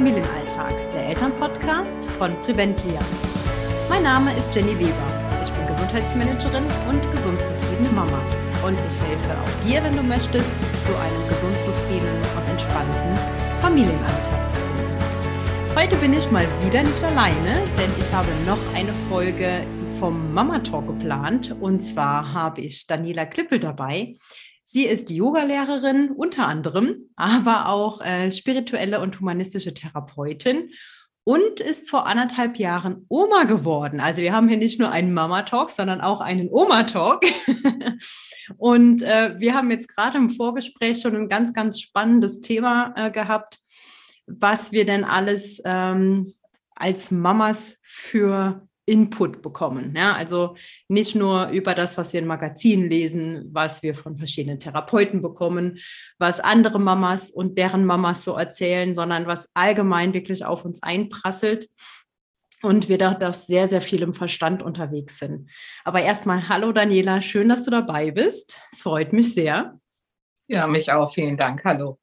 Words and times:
Familienalltag, 0.00 0.88
der 0.92 1.08
Elternpodcast 1.08 2.06
von 2.12 2.32
Preventlia. 2.40 3.00
Mein 3.90 4.02
Name 4.02 4.34
ist 4.34 4.56
Jenny 4.56 4.72
Weber. 4.78 5.36
Ich 5.44 5.50
bin 5.50 5.66
Gesundheitsmanagerin 5.66 6.64
und 6.88 7.12
gesund 7.12 7.38
zufriedene 7.38 7.90
Mama. 7.90 8.18
Und 8.66 8.78
ich 8.88 8.98
helfe 9.02 9.36
auch 9.38 9.62
dir, 9.62 9.84
wenn 9.84 9.94
du 9.94 10.02
möchtest, 10.02 10.58
zu 10.86 10.96
einem 10.96 11.28
gesund 11.28 11.54
zufriedenen 11.62 12.16
und 12.16 12.50
entspannten 12.50 13.14
Familienalltag 13.60 14.48
zu 14.48 14.56
finden. 14.56 15.78
Heute 15.78 15.96
bin 15.96 16.14
ich 16.14 16.30
mal 16.30 16.46
wieder 16.64 16.82
nicht 16.82 17.04
alleine, 17.04 17.52
denn 17.76 17.90
ich 17.98 18.10
habe 18.10 18.30
noch 18.46 18.74
eine 18.74 18.94
Folge 19.10 19.66
vom 19.98 20.32
Mama 20.32 20.60
Talk 20.60 20.86
geplant. 20.86 21.54
Und 21.60 21.80
zwar 21.80 22.32
habe 22.32 22.62
ich 22.62 22.86
Daniela 22.86 23.26
Klippel 23.26 23.60
dabei. 23.60 24.14
Sie 24.72 24.84
ist 24.86 25.10
Yogalehrerin 25.10 26.12
unter 26.12 26.46
anderem, 26.46 27.10
aber 27.16 27.66
auch 27.66 28.00
äh, 28.02 28.30
spirituelle 28.30 29.00
und 29.00 29.18
humanistische 29.18 29.74
Therapeutin 29.74 30.70
und 31.24 31.58
ist 31.58 31.90
vor 31.90 32.06
anderthalb 32.06 32.56
Jahren 32.56 33.04
Oma 33.08 33.44
geworden. 33.44 33.98
Also 33.98 34.22
wir 34.22 34.32
haben 34.32 34.48
hier 34.48 34.58
nicht 34.58 34.78
nur 34.78 34.92
einen 34.92 35.12
Mama-Talk, 35.12 35.72
sondern 35.72 36.00
auch 36.00 36.20
einen 36.20 36.48
Oma-Talk. 36.50 37.24
und 38.58 39.02
äh, 39.02 39.34
wir 39.40 39.54
haben 39.54 39.72
jetzt 39.72 39.88
gerade 39.88 40.18
im 40.18 40.30
Vorgespräch 40.30 41.00
schon 41.00 41.16
ein 41.16 41.28
ganz, 41.28 41.52
ganz 41.52 41.80
spannendes 41.80 42.40
Thema 42.40 42.94
äh, 42.94 43.10
gehabt, 43.10 43.58
was 44.28 44.70
wir 44.70 44.86
denn 44.86 45.02
alles 45.02 45.60
ähm, 45.64 46.32
als 46.76 47.10
Mamas 47.10 47.76
für 47.82 48.68
Input 48.90 49.40
bekommen. 49.40 49.94
Ja, 49.96 50.14
also 50.14 50.56
nicht 50.88 51.14
nur 51.14 51.48
über 51.50 51.74
das, 51.74 51.96
was 51.96 52.12
wir 52.12 52.20
in 52.20 52.26
Magazinen 52.26 52.90
lesen, 52.90 53.48
was 53.52 53.84
wir 53.84 53.94
von 53.94 54.16
verschiedenen 54.16 54.58
Therapeuten 54.58 55.20
bekommen, 55.20 55.78
was 56.18 56.40
andere 56.40 56.80
Mamas 56.80 57.30
und 57.30 57.56
deren 57.56 57.84
Mamas 57.84 58.24
so 58.24 58.34
erzählen, 58.34 58.94
sondern 58.96 59.26
was 59.26 59.48
allgemein 59.54 60.12
wirklich 60.12 60.44
auf 60.44 60.64
uns 60.64 60.82
einprasselt 60.82 61.68
und 62.62 62.88
wir 62.88 62.98
da 62.98 63.14
doch 63.14 63.32
sehr, 63.32 63.68
sehr 63.68 63.80
viel 63.80 64.02
im 64.02 64.12
Verstand 64.12 64.62
unterwegs 64.62 65.18
sind. 65.18 65.50
Aber 65.84 66.02
erstmal, 66.02 66.48
hallo 66.48 66.72
Daniela, 66.72 67.22
schön, 67.22 67.48
dass 67.48 67.62
du 67.62 67.70
dabei 67.70 68.10
bist. 68.10 68.60
Es 68.72 68.82
freut 68.82 69.12
mich 69.12 69.32
sehr. 69.32 69.78
Ja, 70.48 70.66
mich 70.66 70.90
auch. 70.90 71.14
Vielen 71.14 71.36
Dank. 71.36 71.64
Hallo. 71.64 72.00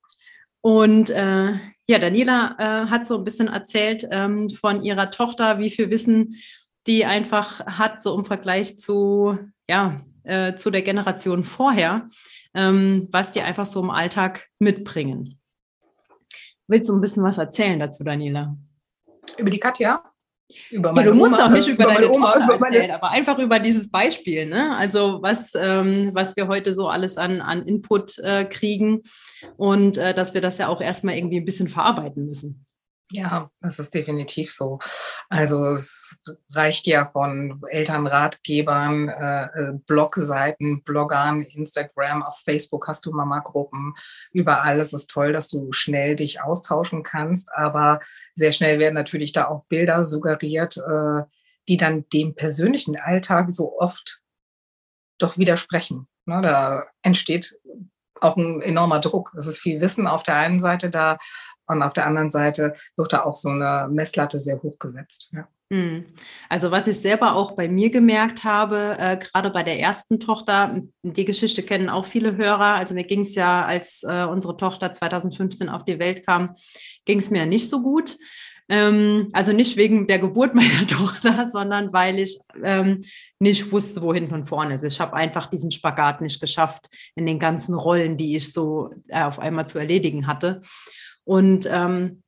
Und 0.62 1.10
äh, 1.10 1.54
ja, 1.88 2.00
Daniela 2.00 2.56
äh, 2.60 2.90
hat 2.90 3.06
so 3.06 3.18
ein 3.18 3.24
bisschen 3.24 3.50
erzählt 3.50 4.08
ähm, 4.10 4.50
von 4.50 4.84
ihrer 4.84 5.12
Tochter, 5.12 5.60
wie 5.60 5.70
viel 5.70 5.90
Wissen 5.90 6.36
die 6.88 7.06
einfach 7.06 7.66
hat, 7.66 8.02
so 8.02 8.18
im 8.18 8.26
Vergleich 8.26 8.80
zu, 8.80 9.38
ja, 9.70 10.02
äh, 10.24 10.56
zu 10.56 10.72
der 10.72 10.82
Generation 10.82 11.44
vorher, 11.44 12.08
ähm, 12.54 13.08
was 13.12 13.34
die 13.34 13.42
einfach 13.42 13.66
so 13.66 13.82
im 13.82 13.90
Alltag 13.90 14.48
mitbringen. 14.60 15.40
Willst 16.68 16.90
du 16.90 16.96
ein 16.96 17.02
bisschen 17.02 17.24
was 17.24 17.38
erzählen 17.38 17.80
dazu, 17.80 18.04
Daniela? 18.04 18.58
Über 19.38 19.50
die 19.50 19.60
Katja? 19.60 20.04
Über 20.72 20.94
meine 20.94 21.08
ja, 21.08 21.14
du 21.14 21.18
musst 21.18 21.34
Oma, 21.34 21.46
auch 21.46 21.50
nicht 21.50 21.68
über, 21.68 21.84
über 21.84 21.94
deine 21.94 22.10
Oma 22.10 22.34
Tochter 22.34 22.56
über 22.56 22.68
erzählen, 22.68 22.92
aber 22.92 23.10
einfach 23.10 23.38
über 23.38 23.60
dieses 23.60 23.92
Beispiel. 23.92 24.46
Ne? 24.46 24.76
Also 24.78 25.20
was, 25.22 25.54
ähm, 25.56 26.12
was 26.14 26.38
wir 26.38 26.48
heute 26.48 26.74
so 26.74 26.88
alles 26.88 27.18
an, 27.18 27.42
an 27.42 27.66
Input 27.66 28.18
äh, 28.20 28.46
kriegen 28.46 29.04
und 29.58 29.98
äh, 29.98 30.14
dass 30.14 30.34
wir 30.34 30.42
das 30.42 30.58
ja 30.58 30.70
auch 30.70 30.80
erstmal 30.80 31.16
irgendwie 31.16 31.38
ein 31.38 31.46
bisschen 31.46 31.68
verarbeiten 31.68 32.26
müssen. 32.26 32.66
Ja, 33.12 33.50
das 33.62 33.80
ist 33.80 33.94
definitiv 33.94 34.52
so. 34.52 34.80
Also 35.30 35.68
es 35.68 36.20
reicht 36.54 36.88
ja 36.88 37.06
von 37.06 37.62
Elternratgebern, 37.70 39.08
äh, 39.08 39.44
äh, 39.46 39.74
Blogseiten, 39.88 40.84
Bloggern, 40.84 41.42
Instagram, 41.42 42.22
auf 42.24 42.42
Facebook 42.44 42.90
hast 42.90 43.06
du 43.06 43.14
Mama-Gruppen, 43.14 43.94
überall. 44.34 44.82
Es 44.82 44.92
ist 44.92 45.10
toll, 45.10 45.32
dass 45.32 45.48
du 45.48 45.72
schnell 45.72 46.18
dich 46.18 46.42
austauschen 46.42 47.04
kannst, 47.04 47.50
aber 47.54 48.02
sehr 48.36 48.52
schnell 48.52 48.78
werden 48.78 48.96
natürlich 48.96 49.32
da 49.32 49.48
auch 49.48 49.64
Bilder 49.70 50.04
suggeriert, 50.04 50.76
äh, 50.76 51.24
die 51.70 51.78
dann 51.78 52.10
dem 52.10 52.36
persönlichen 52.36 52.98
Alltag 52.98 53.50
so 53.50 53.80
oft 53.80 54.22
doch 55.18 55.38
widersprechen. 55.38 56.10
Ne, 56.26 56.42
da 56.42 56.88
entsteht 57.04 57.58
auch 58.20 58.36
ein 58.36 58.62
enormer 58.62 59.00
Druck. 59.00 59.34
Es 59.38 59.46
ist 59.48 59.60
viel 59.60 59.80
Wissen 59.80 60.08
auf 60.08 60.24
der 60.24 60.36
einen 60.36 60.60
Seite 60.60 60.90
da, 60.90 61.18
und 61.68 61.84
auf 61.84 61.94
der 61.94 62.06
anderen 62.08 62.30
Seite 62.30 62.74
wird 62.96 63.14
da 63.14 63.24
auch 63.24 63.36
so 63.36 63.50
eine 63.50 63.88
Messlatte 63.92 64.40
sehr 64.40 64.62
hoch 64.62 64.80
gesetzt. 64.80 65.32
Ja. 65.34 65.48
Hm. 65.70 66.06
Also 66.48 66.72
was 66.72 66.88
ich 66.88 66.98
selber 66.98 67.36
auch 67.36 67.52
bei 67.52 67.68
mir 67.68 67.90
gemerkt 67.90 68.46
habe, 68.46 68.96
äh, 68.98 69.18
gerade 69.18 69.50
bei 69.50 69.64
der 69.64 69.80
ersten 69.80 70.20
Tochter, 70.20 70.82
die 71.04 71.26
Geschichte 71.26 71.62
kennen 71.62 71.90
auch 71.90 72.06
viele 72.06 72.38
Hörer. 72.38 72.76
Also 72.76 72.94
mir 72.94 73.04
ging 73.04 73.22
es 73.22 73.36
ja, 73.36 73.66
als 73.66 74.04
äh, 74.04 74.24
unsere 74.24 74.56
Tochter 74.56 74.94
2015 74.94 75.68
auf 75.68 75.84
die 75.84 76.00
Welt 76.00 76.26
kam, 76.26 76.56
ging 77.06 77.20
es 77.20 77.30
mir 77.30 77.46
nicht 77.46 77.70
so 77.70 77.82
gut. 77.82 78.18
Ähm, 78.70 79.30
also 79.34 79.52
nicht 79.52 79.76
wegen 79.76 80.08
der 80.08 80.20
Geburt 80.20 80.56
meiner 80.56 80.88
Tochter, 80.88 81.48
sondern 81.48 81.92
weil 81.92 82.20
ich 82.20 82.40
ähm, 82.64 83.02
nicht 83.40 83.72
wusste, 83.72 84.02
wo 84.02 84.14
hinten 84.14 84.34
und 84.34 84.48
vorne 84.48 84.76
ist. 84.76 84.84
Ich 84.84 85.02
habe 85.02 85.16
einfach 85.16 85.48
diesen 85.48 85.72
Spagat 85.72 86.22
nicht 86.22 86.40
geschafft 86.40 86.90
in 87.16 87.26
den 87.26 87.40
ganzen 87.40 87.76
Rollen, 87.76 88.16
die 88.16 88.38
ich 88.38 88.54
so 88.54 88.92
äh, 89.10 89.24
auf 89.24 89.40
einmal 89.40 89.68
zu 89.68 89.80
erledigen 89.80 90.28
hatte. 90.28 90.62
Und 91.28 91.68
ähm, 91.70 92.24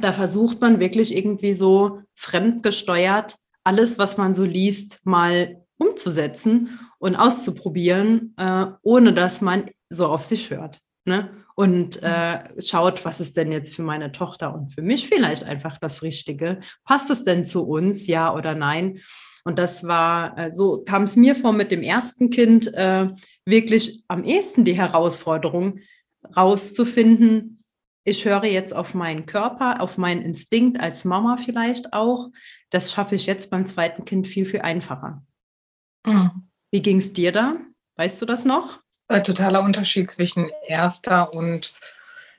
da 0.00 0.12
versucht 0.12 0.62
man 0.62 0.80
wirklich 0.80 1.14
irgendwie 1.14 1.52
so 1.52 2.00
fremdgesteuert 2.14 3.36
alles, 3.62 3.98
was 3.98 4.16
man 4.16 4.32
so 4.32 4.44
liest, 4.44 5.04
mal 5.04 5.62
umzusetzen 5.76 6.80
und 6.98 7.14
auszuprobieren, 7.14 8.34
äh, 8.38 8.66
ohne 8.80 9.12
dass 9.12 9.42
man 9.42 9.70
so 9.90 10.06
auf 10.06 10.24
sich 10.24 10.48
hört. 10.48 10.80
Ne? 11.04 11.28
Und 11.54 12.02
äh, 12.02 12.40
schaut, 12.62 13.04
was 13.04 13.20
ist 13.20 13.36
denn 13.36 13.52
jetzt 13.52 13.74
für 13.74 13.82
meine 13.82 14.12
Tochter 14.12 14.54
und 14.54 14.68
für 14.68 14.80
mich 14.80 15.08
vielleicht 15.08 15.44
einfach 15.44 15.76
das 15.76 16.02
Richtige? 16.02 16.60
Passt 16.84 17.10
es 17.10 17.24
denn 17.24 17.44
zu 17.44 17.66
uns, 17.68 18.06
ja 18.06 18.34
oder 18.34 18.54
nein? 18.54 19.00
Und 19.44 19.58
das 19.58 19.86
war, 19.86 20.38
äh, 20.38 20.50
so 20.50 20.82
kam 20.84 21.02
es 21.02 21.16
mir 21.16 21.34
vor 21.34 21.52
mit 21.52 21.70
dem 21.70 21.82
ersten 21.82 22.30
Kind, 22.30 22.72
äh, 22.72 23.08
wirklich 23.44 24.02
am 24.08 24.24
ehesten 24.24 24.64
die 24.64 24.76
Herausforderung, 24.76 25.80
rauszufinden, 26.34 27.58
ich 28.08 28.24
höre 28.24 28.44
jetzt 28.44 28.74
auf 28.74 28.94
meinen 28.94 29.26
Körper, 29.26 29.80
auf 29.80 29.98
meinen 29.98 30.22
Instinkt 30.22 30.80
als 30.80 31.04
Mama 31.04 31.36
vielleicht 31.36 31.92
auch. 31.92 32.30
Das 32.70 32.92
schaffe 32.92 33.14
ich 33.14 33.26
jetzt 33.26 33.50
beim 33.50 33.66
zweiten 33.66 34.04
Kind 34.04 34.26
viel, 34.26 34.46
viel 34.46 34.62
einfacher. 34.62 35.22
Mhm. 36.04 36.48
Wie 36.70 36.82
ging 36.82 36.98
es 36.98 37.12
dir 37.12 37.32
da? 37.32 37.56
Weißt 37.96 38.20
du 38.20 38.26
das 38.26 38.44
noch? 38.44 38.80
Ein 39.08 39.24
totaler 39.24 39.62
Unterschied 39.62 40.10
zwischen 40.10 40.50
erster 40.66 41.32
und 41.32 41.74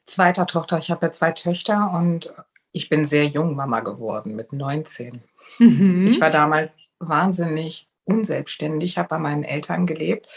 zweiter 0.06 0.46
Tochter. 0.46 0.80
Ich 0.80 0.92
habe 0.92 1.08
ja 1.08 1.12
zwei 1.12 1.32
Töchter 1.32 1.92
und 1.94 2.34
ich 2.72 2.90
bin 2.90 3.06
sehr 3.06 3.26
jung 3.26 3.56
Mama 3.56 3.80
geworden 3.80 4.36
mit 4.36 4.54
19. 4.54 5.24
Mhm. 5.60 6.08
Ich 6.08 6.22
war 6.22 6.30
damals 6.30 6.80
wahnsinnig 7.00 7.88
unselbstständig, 8.06 8.98
habe 8.98 9.10
bei 9.10 9.20
meinen 9.20 9.44
Eltern 9.44 9.86
gelebt. 9.86 10.28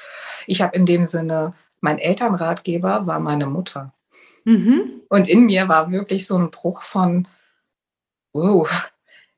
Ich 0.46 0.62
habe 0.62 0.76
in 0.76 0.86
dem 0.86 1.06
Sinne, 1.06 1.54
mein 1.80 1.98
Elternratgeber 1.98 3.06
war 3.06 3.18
meine 3.18 3.46
Mutter. 3.46 3.92
Mhm. 4.44 5.02
Und 5.08 5.28
in 5.28 5.46
mir 5.46 5.68
war 5.68 5.90
wirklich 5.90 6.26
so 6.26 6.36
ein 6.36 6.50
Bruch 6.50 6.82
von, 6.82 7.28
oh, 8.32 8.66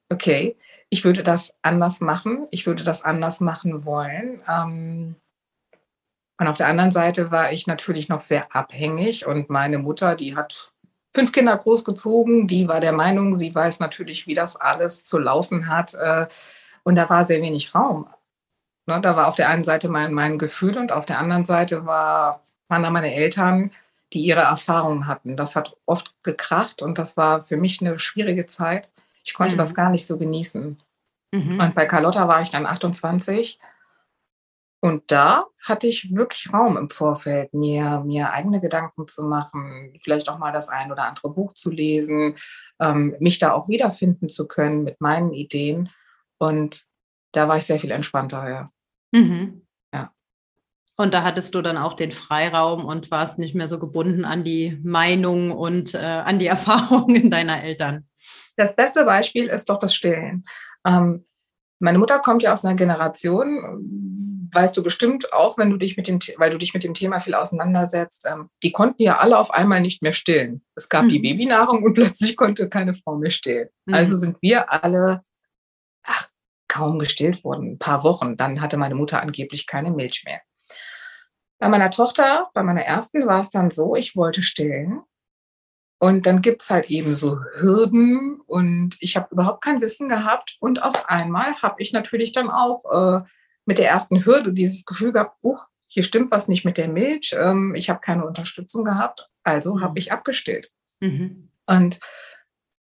okay, 0.09 0.57
ich 0.89 1.05
würde 1.05 1.23
das 1.23 1.55
anders 1.63 2.01
machen, 2.01 2.47
ich 2.51 2.67
würde 2.67 2.85
das 2.85 3.03
anders 3.03 3.41
machen 3.41 3.85
wollen. 3.85 4.41
Ähm, 4.49 5.17
und 6.39 6.49
auf 6.49 6.57
der 6.57 6.69
anderen 6.69 6.93
Seite 6.93 7.31
war 7.31 7.53
ich 7.53 7.67
natürlich 7.67 8.09
noch 8.09 8.21
sehr 8.21 8.55
abhängig 8.55 9.27
und 9.27 9.51
meine 9.51 9.79
Mutter, 9.79 10.17
die 10.17 10.37
hat 10.37 10.73
fünf 11.15 11.33
Kinder 11.33 11.57
großgezogen, 11.57 12.49
die 12.49 12.67
war 12.67 12.81
der 12.81 12.93
Meinung, 12.93 13.37
sie 13.37 13.55
weiß 13.55 13.81
natürlich, 13.81 14.27
wie 14.27 14.35
das 14.35 14.57
alles 14.57 15.05
zu 15.05 15.19
laufen 15.19 15.69
hat. 15.69 15.95
Äh, 15.95 16.27
und 16.83 16.97
da 16.97 17.09
war 17.09 17.25
sehr 17.25 17.41
wenig 17.41 17.75
Raum. 17.75 18.07
Ne, 18.87 19.01
da 19.01 19.17
war 19.17 19.29
auf 19.29 19.37
der 19.37 19.49
einen 19.49 19.65
Seite 19.65 19.89
mein, 19.89 20.13
mein 20.13 20.39
Gefühl 20.39 20.77
und 20.77 20.93
auf 20.93 21.07
der 21.07 21.19
anderen 21.19 21.45
Seite 21.45 21.87
war, 21.87 22.43
waren 22.69 22.83
da 22.83 22.91
meine 22.91 23.15
Eltern, 23.15 23.71
die 24.13 24.23
ihre 24.23 24.43
Erfahrungen 24.43 25.07
hatten. 25.07 25.37
Das 25.37 25.57
hat 25.57 25.77
oft 25.87 26.15
gekracht 26.23 26.83
und 26.83 26.99
das 26.99 27.17
war 27.17 27.41
für 27.41 27.57
mich 27.57 27.81
eine 27.81 27.99
schwierige 27.99 28.47
Zeit. 28.47 28.91
Ich 29.25 29.35
konnte 29.35 29.55
mhm. 29.55 29.59
das 29.59 29.75
gar 29.75 29.91
nicht 29.91 30.07
so 30.07 30.19
genießen. 30.19 30.81
Mhm. 31.33 31.61
Und 31.61 31.75
bei 31.75 31.87
Carlotta 31.87 32.29
war 32.29 32.43
ich 32.43 32.51
dann 32.51 32.67
28 32.67 33.59
und 34.85 35.11
da 35.11 35.47
hatte 35.63 35.87
ich 35.87 36.15
wirklich 36.15 36.53
Raum 36.53 36.77
im 36.77 36.91
Vorfeld, 36.91 37.55
mir, 37.55 38.03
mir 38.05 38.33
eigene 38.33 38.61
Gedanken 38.61 39.09
zu 39.09 39.25
machen, 39.25 39.95
vielleicht 39.99 40.29
auch 40.29 40.37
mal 40.37 40.53
das 40.53 40.69
ein 40.69 40.93
oder 40.93 41.05
andere 41.05 41.31
Buch 41.31 41.55
zu 41.55 41.71
lesen, 41.71 42.35
ähm, 42.79 43.17
mich 43.19 43.39
da 43.39 43.53
auch 43.53 43.67
wiederfinden 43.67 44.29
zu 44.29 44.47
können 44.47 44.85
mit 44.85 45.01
meinen 45.01 45.33
Ideen. 45.33 45.89
Und 46.37 46.85
da 47.33 47.49
war 47.49 47.57
ich 47.57 47.65
sehr 47.65 47.81
viel 47.81 47.93
entspannter, 47.93 48.47
ja. 48.47 48.69
Mhm. 49.13 49.64
Und 50.97 51.13
da 51.13 51.23
hattest 51.25 51.55
du 51.55 51.63
dann 51.63 51.77
auch 51.77 51.95
den 51.95 52.13
Freiraum 52.13 52.85
und 52.85 53.11
warst 53.11 53.39
nicht 53.39 53.55
mehr 53.55 53.67
so 53.67 53.79
gebunden 53.79 54.25
an 54.25 54.45
die 54.45 54.79
Meinung 54.85 55.51
und 55.51 55.95
äh, 55.95 55.99
an 55.99 56.39
die 56.39 56.47
Erfahrungen 56.49 57.31
deiner 57.31 57.63
Eltern. 57.63 58.07
Das 58.57 58.77
beste 58.77 59.05
Beispiel 59.05 59.47
ist 59.47 59.69
doch 59.69 59.79
das 59.79 59.95
Stillen. 59.95 60.45
Ähm, 60.87 61.25
meine 61.81 61.99
Mutter 61.99 62.21
kommt 62.21 62.43
ja 62.43 62.53
aus 62.53 62.65
einer 62.65 62.77
Generation, 62.77 64.49
weißt 64.53 64.77
du 64.77 64.83
bestimmt 64.83 65.33
auch, 65.33 65.59
wenn 65.59 65.71
du 65.71 65.77
dich 65.77 65.97
mit 65.97 66.07
dem, 66.07 66.21
weil 66.39 66.51
du 66.51 66.59
dich 66.59 66.73
mit 66.73 66.85
dem 66.85 66.95
Thema 66.95 67.19
viel 67.19 67.35
auseinandersetzt, 67.35 68.27
ähm, 68.31 68.49
die 68.63 68.71
konnten 68.73 69.03
ja 69.03 69.19
alle 69.19 69.39
auf 69.39 69.51
einmal 69.51 69.81
nicht 69.81 70.01
mehr 70.01 70.13
stillen. 70.13 70.63
Es 70.77 70.89
gab 70.89 71.05
mhm. 71.05 71.09
die 71.09 71.19
Babynahrung 71.19 71.83
und 71.83 71.95
plötzlich 71.95 72.37
konnte 72.37 72.69
keine 72.69 72.95
Frau 72.95 73.17
mehr 73.17 73.31
stillen. 73.31 73.69
Mhm. 73.87 73.95
Also 73.95 74.15
sind 74.15 74.41
wir 74.41 74.73
alle 74.73 75.25
ach, 76.05 76.29
kaum 76.69 76.99
gestillt 76.99 77.43
worden, 77.45 77.73
ein 77.73 77.79
paar 77.79 78.05
Wochen. 78.05 78.37
Dann 78.37 78.61
hatte 78.61 78.77
meine 78.77 78.95
Mutter 78.95 79.21
angeblich 79.21 79.67
keine 79.67 79.91
Milch 79.91 80.23
mehr. 80.25 80.41
Bei 81.59 81.69
meiner 81.69 81.91
Tochter, 81.91 82.51
bei 82.55 82.63
meiner 82.63 82.83
ersten, 82.83 83.27
war 83.27 83.41
es 83.41 83.51
dann 83.51 83.71
so, 83.71 83.95
ich 83.95 84.17
wollte 84.17 84.43
stillen. 84.43 85.03
Und 85.99 86.27
dann 86.27 86.43
gibt 86.43 86.63
es 86.63 86.71
halt 86.71 86.91
eben 86.91 87.17
so 87.17 87.39
Hürden 87.57 88.41
und 88.47 88.97
ich 89.01 89.17
habe 89.17 89.29
überhaupt 89.31 89.65
kein 89.65 89.81
Wissen 89.81 90.09
gehabt. 90.09 90.57
Und 90.61 90.83
auf 90.83 91.09
einmal 91.09 91.55
habe 91.63 91.81
ich 91.81 91.93
natürlich 91.93 92.33
dann 92.33 92.51
auch 92.51 92.85
äh, 92.93 93.25
mit 93.65 93.79
der 93.79 93.89
ersten 93.89 94.25
Hürde 94.25 94.53
dieses 94.53 94.85
Gefühl 94.85 95.13
gehabt, 95.13 95.37
uch, 95.43 95.67
hier 95.87 96.03
stimmt 96.03 96.31
was 96.31 96.49
nicht 96.49 96.65
mit 96.65 96.77
der 96.77 96.89
Milch, 96.89 97.35
ähm, 97.39 97.75
ich 97.75 97.89
habe 97.89 98.01
keine 98.01 98.27
Unterstützung 98.27 98.85
gehabt, 98.85 99.31
also 99.45 99.77
mhm. 99.77 99.81
habe 99.81 99.99
ich 99.99 100.13
abgestillt. 100.13 100.71
Mhm. 101.01 101.51
Und 101.67 102.01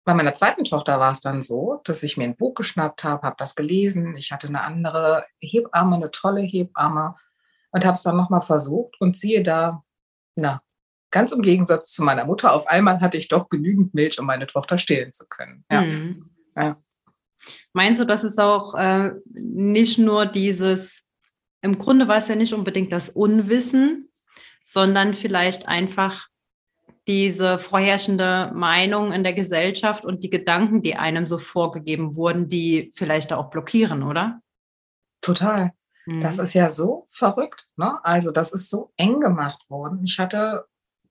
bei 0.03 0.13
meiner 0.13 0.33
zweiten 0.33 0.63
Tochter 0.63 0.99
war 0.99 1.11
es 1.11 1.21
dann 1.21 1.41
so, 1.41 1.81
dass 1.85 2.03
ich 2.03 2.17
mir 2.17 2.25
ein 2.25 2.35
Buch 2.35 2.55
geschnappt 2.55 3.03
habe, 3.03 3.25
habe 3.25 3.35
das 3.37 3.55
gelesen. 3.55 4.15
Ich 4.15 4.31
hatte 4.31 4.47
eine 4.47 4.63
andere 4.63 5.23
Hebamme, 5.39 5.95
eine 5.95 6.11
tolle 6.11 6.41
Hebamme 6.41 7.13
und 7.71 7.85
habe 7.85 7.93
es 7.93 8.03
dann 8.03 8.17
nochmal 8.17 8.41
versucht 8.41 8.99
und 8.99 9.17
siehe 9.17 9.43
da, 9.43 9.83
na, 10.35 10.61
ganz 11.11 11.31
im 11.31 11.41
Gegensatz 11.41 11.91
zu 11.91 12.03
meiner 12.03 12.25
Mutter, 12.25 12.53
auf 12.53 12.67
einmal 12.67 13.01
hatte 13.01 13.17
ich 13.17 13.27
doch 13.27 13.49
genügend 13.49 13.93
Milch, 13.93 14.19
um 14.19 14.25
meine 14.25 14.47
Tochter 14.47 14.77
stillen 14.77 15.13
zu 15.13 15.25
können. 15.27 15.65
Ja. 15.71 15.81
Mhm. 15.81 16.29
ja. 16.55 16.77
Meinst 17.73 18.01
du, 18.01 18.05
dass 18.05 18.23
es 18.23 18.37
auch 18.37 18.75
äh, 18.75 19.11
nicht 19.33 19.97
nur 19.97 20.25
dieses, 20.25 21.07
im 21.61 21.77
Grunde 21.77 22.07
war 22.07 22.17
es 22.17 22.27
ja 22.27 22.35
nicht 22.35 22.53
unbedingt 22.53 22.91
das 22.91 23.09
Unwissen, 23.09 24.11
sondern 24.63 25.13
vielleicht 25.13 25.67
einfach 25.67 26.27
diese 27.07 27.57
vorherrschende 27.57 28.51
Meinung 28.53 29.11
in 29.13 29.23
der 29.23 29.33
Gesellschaft 29.33 30.05
und 30.05 30.23
die 30.23 30.29
Gedanken, 30.29 30.83
die 30.83 30.95
einem 30.95 31.25
so 31.25 31.39
vorgegeben 31.39 32.15
wurden, 32.15 32.47
die 32.47 32.91
vielleicht 32.93 33.33
auch 33.33 33.49
blockieren, 33.49 34.03
oder? 34.03 34.41
Total. 35.21 35.71
Das 36.19 36.37
mhm. 36.37 36.43
ist 36.43 36.53
ja 36.53 36.69
so 36.69 37.05
verrückt. 37.09 37.67
Ne? 37.77 37.99
Also 38.03 38.31
das 38.31 38.51
ist 38.51 38.69
so 38.69 38.91
eng 38.97 39.19
gemacht 39.19 39.69
worden. 39.69 40.03
Ich 40.03 40.17
hatte 40.19 40.65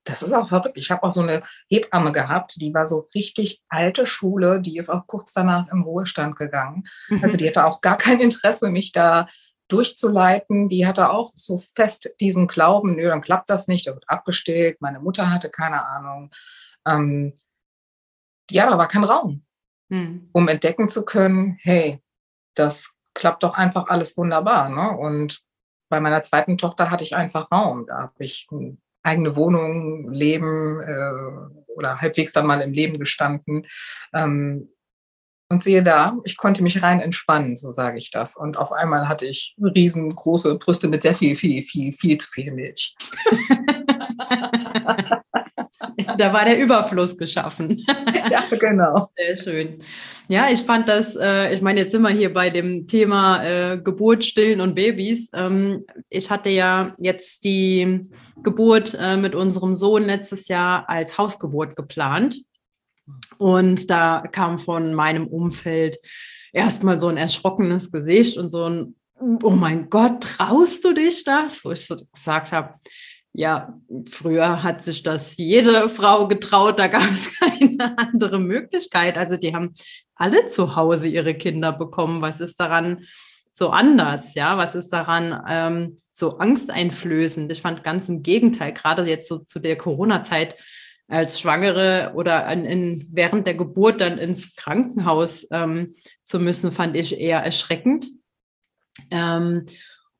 das 0.05 0.23
ist 0.23 0.33
auch 0.33 0.49
verrückt. 0.49 0.79
Ich 0.79 0.91
habe 0.91 1.03
auch 1.03 1.11
so 1.11 1.21
eine 1.21 1.43
Hebamme 1.69 2.13
gehabt, 2.13 2.61
die 2.61 2.73
war 2.73 2.87
so 2.87 3.09
richtig 3.15 3.63
alte 3.69 4.07
Schule, 4.07 4.61
die 4.61 4.79
ist 4.79 4.89
auch 4.89 5.07
kurz 5.07 5.33
danach 5.35 5.69
im 5.71 5.83
Ruhestand 5.83 6.37
gegangen. 6.37 6.85
Also 7.23 7.37
die 7.37 7.47
hatte 7.49 7.67
auch 7.67 7.81
gar 7.81 7.99
kein 7.99 8.21
Interesse, 8.21 8.71
mich 8.71 8.93
da 8.93 9.27
durchzuleiten. 9.69 10.69
Die 10.69 10.87
hatte 10.87 11.11
auch 11.11 11.33
so 11.35 11.59
fest 11.59 12.15
diesen 12.21 12.47
Glauben, 12.47 12.97
nö, 12.97 13.07
dann 13.09 13.21
klappt 13.21 13.51
das 13.51 13.69
nicht, 13.69 13.87
da 13.87 13.95
wird 13.95 14.09
abgestellt. 14.09 14.79
Meine 14.81 15.01
Mutter 15.01 15.31
hatte 15.31 15.51
keine 15.51 15.85
Ahnung. 15.87 16.31
Ähm, 16.87 17.37
ja, 18.51 18.65
da 18.69 18.79
war 18.79 18.89
kein 18.89 19.05
Raum, 19.05 19.45
hm. 19.91 20.31
um 20.33 20.49
entdecken 20.49 20.89
zu 20.89 21.05
können, 21.05 21.59
hey, 21.61 22.03
das 22.55 22.95
klappt 23.19 23.43
doch 23.43 23.55
einfach 23.55 23.89
alles 23.89 24.17
wunderbar. 24.17 24.69
Ne? 24.69 24.97
Und 24.97 25.41
bei 25.91 26.01
meiner 26.01 26.23
zweiten 26.23 26.57
Tochter 26.57 26.91
hatte 26.91 27.05
ich 27.05 27.17
einfach 27.17 27.51
Raum. 27.51 27.87
Da 27.87 27.99
habe 27.99 28.25
ich 28.25 28.47
eigene 29.03 29.35
Wohnung, 29.35 30.11
Leben 30.13 30.81
äh, 30.81 31.73
oder 31.73 31.97
halbwegs 31.97 32.33
dann 32.33 32.47
mal 32.47 32.61
im 32.61 32.73
Leben 32.73 32.99
gestanden. 32.99 33.67
Ähm, 34.15 34.69
und 35.51 35.63
siehe 35.63 35.83
da, 35.83 36.15
ich 36.25 36.37
konnte 36.37 36.63
mich 36.63 36.83
rein 36.83 37.01
entspannen, 37.01 37.57
so 37.57 37.73
sage 37.73 37.97
ich 37.97 38.11
das. 38.11 38.37
Und 38.37 38.59
auf 38.59 38.71
einmal 38.71 39.09
hatte 39.09 39.27
ich 39.27 39.57
riesengroße 39.59 40.59
Brüste 40.59 40.89
mit 40.89 41.03
sehr 41.03 41.15
viel, 41.15 41.37
viel, 41.37 41.63
viel, 41.63 41.95
viel 41.95 42.19
zu 42.19 42.31
viel 42.31 42.53
Milch. 42.53 42.95
da 46.19 46.33
war 46.33 46.45
der 46.45 46.59
Überfluss 46.59 47.17
geschaffen. 47.17 47.85
ja, 48.31 48.45
genau. 48.59 49.11
Sehr 49.17 49.37
schön. 49.37 49.83
Ja, 50.29 50.49
ich 50.53 50.61
fand 50.61 50.89
das, 50.89 51.17
äh, 51.17 51.55
ich 51.55 51.63
meine, 51.63 51.81
jetzt 51.81 51.93
sind 51.93 52.03
wir 52.03 52.11
hier 52.11 52.33
bei 52.33 52.51
dem 52.51 52.87
Thema 52.87 53.43
äh, 53.43 53.79
Geburt, 53.79 54.25
Stillen 54.25 54.61
und 54.61 54.75
Babys. 54.75 55.31
Ähm, 55.33 55.85
ich 56.11 56.31
hatte 56.31 56.51
ja 56.51 56.95
jetzt 56.99 57.45
die 57.45 58.11
Geburt 58.43 58.97
äh, 59.01 59.17
mit 59.17 59.35
unserem 59.35 59.73
Sohn 59.73 60.05
letztes 60.05 60.49
Jahr 60.49 60.89
als 60.89 61.17
Hausgeburt 61.17 61.77
geplant. 61.77 62.43
Und 63.39 63.91
da 63.91 64.23
kam 64.31 64.59
von 64.59 64.93
meinem 64.95 65.27
Umfeld 65.27 65.97
erstmal 66.53 67.01
so 67.01 67.09
ein 67.09 67.17
erschrockenes 67.17 67.91
Gesicht 67.91 68.37
und 68.37 68.51
so 68.51 68.69
ein, 68.69 68.97
oh 69.43 69.51
mein 69.51 69.89
Gott, 69.89 70.23
traust 70.23 70.85
du 70.85 70.93
dich 70.93 71.25
das? 71.25 71.65
Wo 71.65 71.73
ich 71.73 71.87
so 71.87 71.97
gesagt 72.13 72.53
habe, 72.53 72.75
ja, 73.39 73.79
früher 74.11 74.65
hat 74.65 74.83
sich 74.83 75.05
das 75.05 75.37
jede 75.37 75.89
Frau 75.89 76.27
getraut, 76.27 76.81
da 76.81 76.89
gab 76.89 77.09
es 77.09 77.33
keine 77.39 77.97
andere 77.97 78.41
Möglichkeit. 78.41 79.17
Also 79.17 79.37
die 79.37 79.55
haben 79.55 79.75
alle 80.17 80.47
zu 80.47 80.75
Hause 80.75 81.07
ihre 81.07 81.35
Kinder 81.35 81.71
bekommen. 81.71 82.21
Was 82.21 82.41
ist 82.41 82.59
daran 82.59 83.05
so 83.53 83.71
anders? 83.71 84.35
Ja, 84.35 84.59
was 84.59 84.75
ist 84.75 84.89
daran 84.89 85.41
ähm, 85.49 85.99
so 86.11 86.39
angsteinflößend? 86.39 87.53
Ich 87.53 87.63
fand 87.63 87.85
ganz 87.85 88.09
im 88.09 88.25
Gegenteil, 88.25 88.73
gerade 88.73 89.05
jetzt 89.05 89.29
so 89.29 89.39
zu 89.39 89.61
der 89.61 89.79
Corona-Zeit 89.79 90.57
als 91.07 91.39
Schwangere 91.39 92.15
oder 92.17 92.45
an, 92.45 92.65
in, 92.65 93.07
während 93.13 93.47
der 93.47 93.55
Geburt 93.55 94.01
dann 94.01 94.19
ins 94.19 94.57
Krankenhaus 94.57 95.47
ähm, 95.53 95.95
zu 96.25 96.41
müssen, 96.41 96.73
fand 96.73 96.97
ich 96.97 97.21
eher 97.21 97.39
erschreckend. 97.45 98.09
Ähm, 99.13 99.67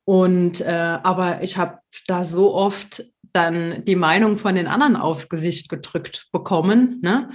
und 0.09 0.61
äh, 0.61 0.97
aber 1.03 1.43
ich 1.43 1.59
habe 1.59 1.81
da 2.07 2.23
so 2.23 2.55
oft 2.55 3.05
dann 3.31 3.85
die 3.85 3.95
Meinung 3.95 4.39
von 4.39 4.55
den 4.55 4.65
anderen 4.65 4.95
aufs 4.95 5.29
Gesicht 5.29 5.69
gedrückt 5.69 6.29
bekommen. 6.31 6.99
Ne? 7.03 7.29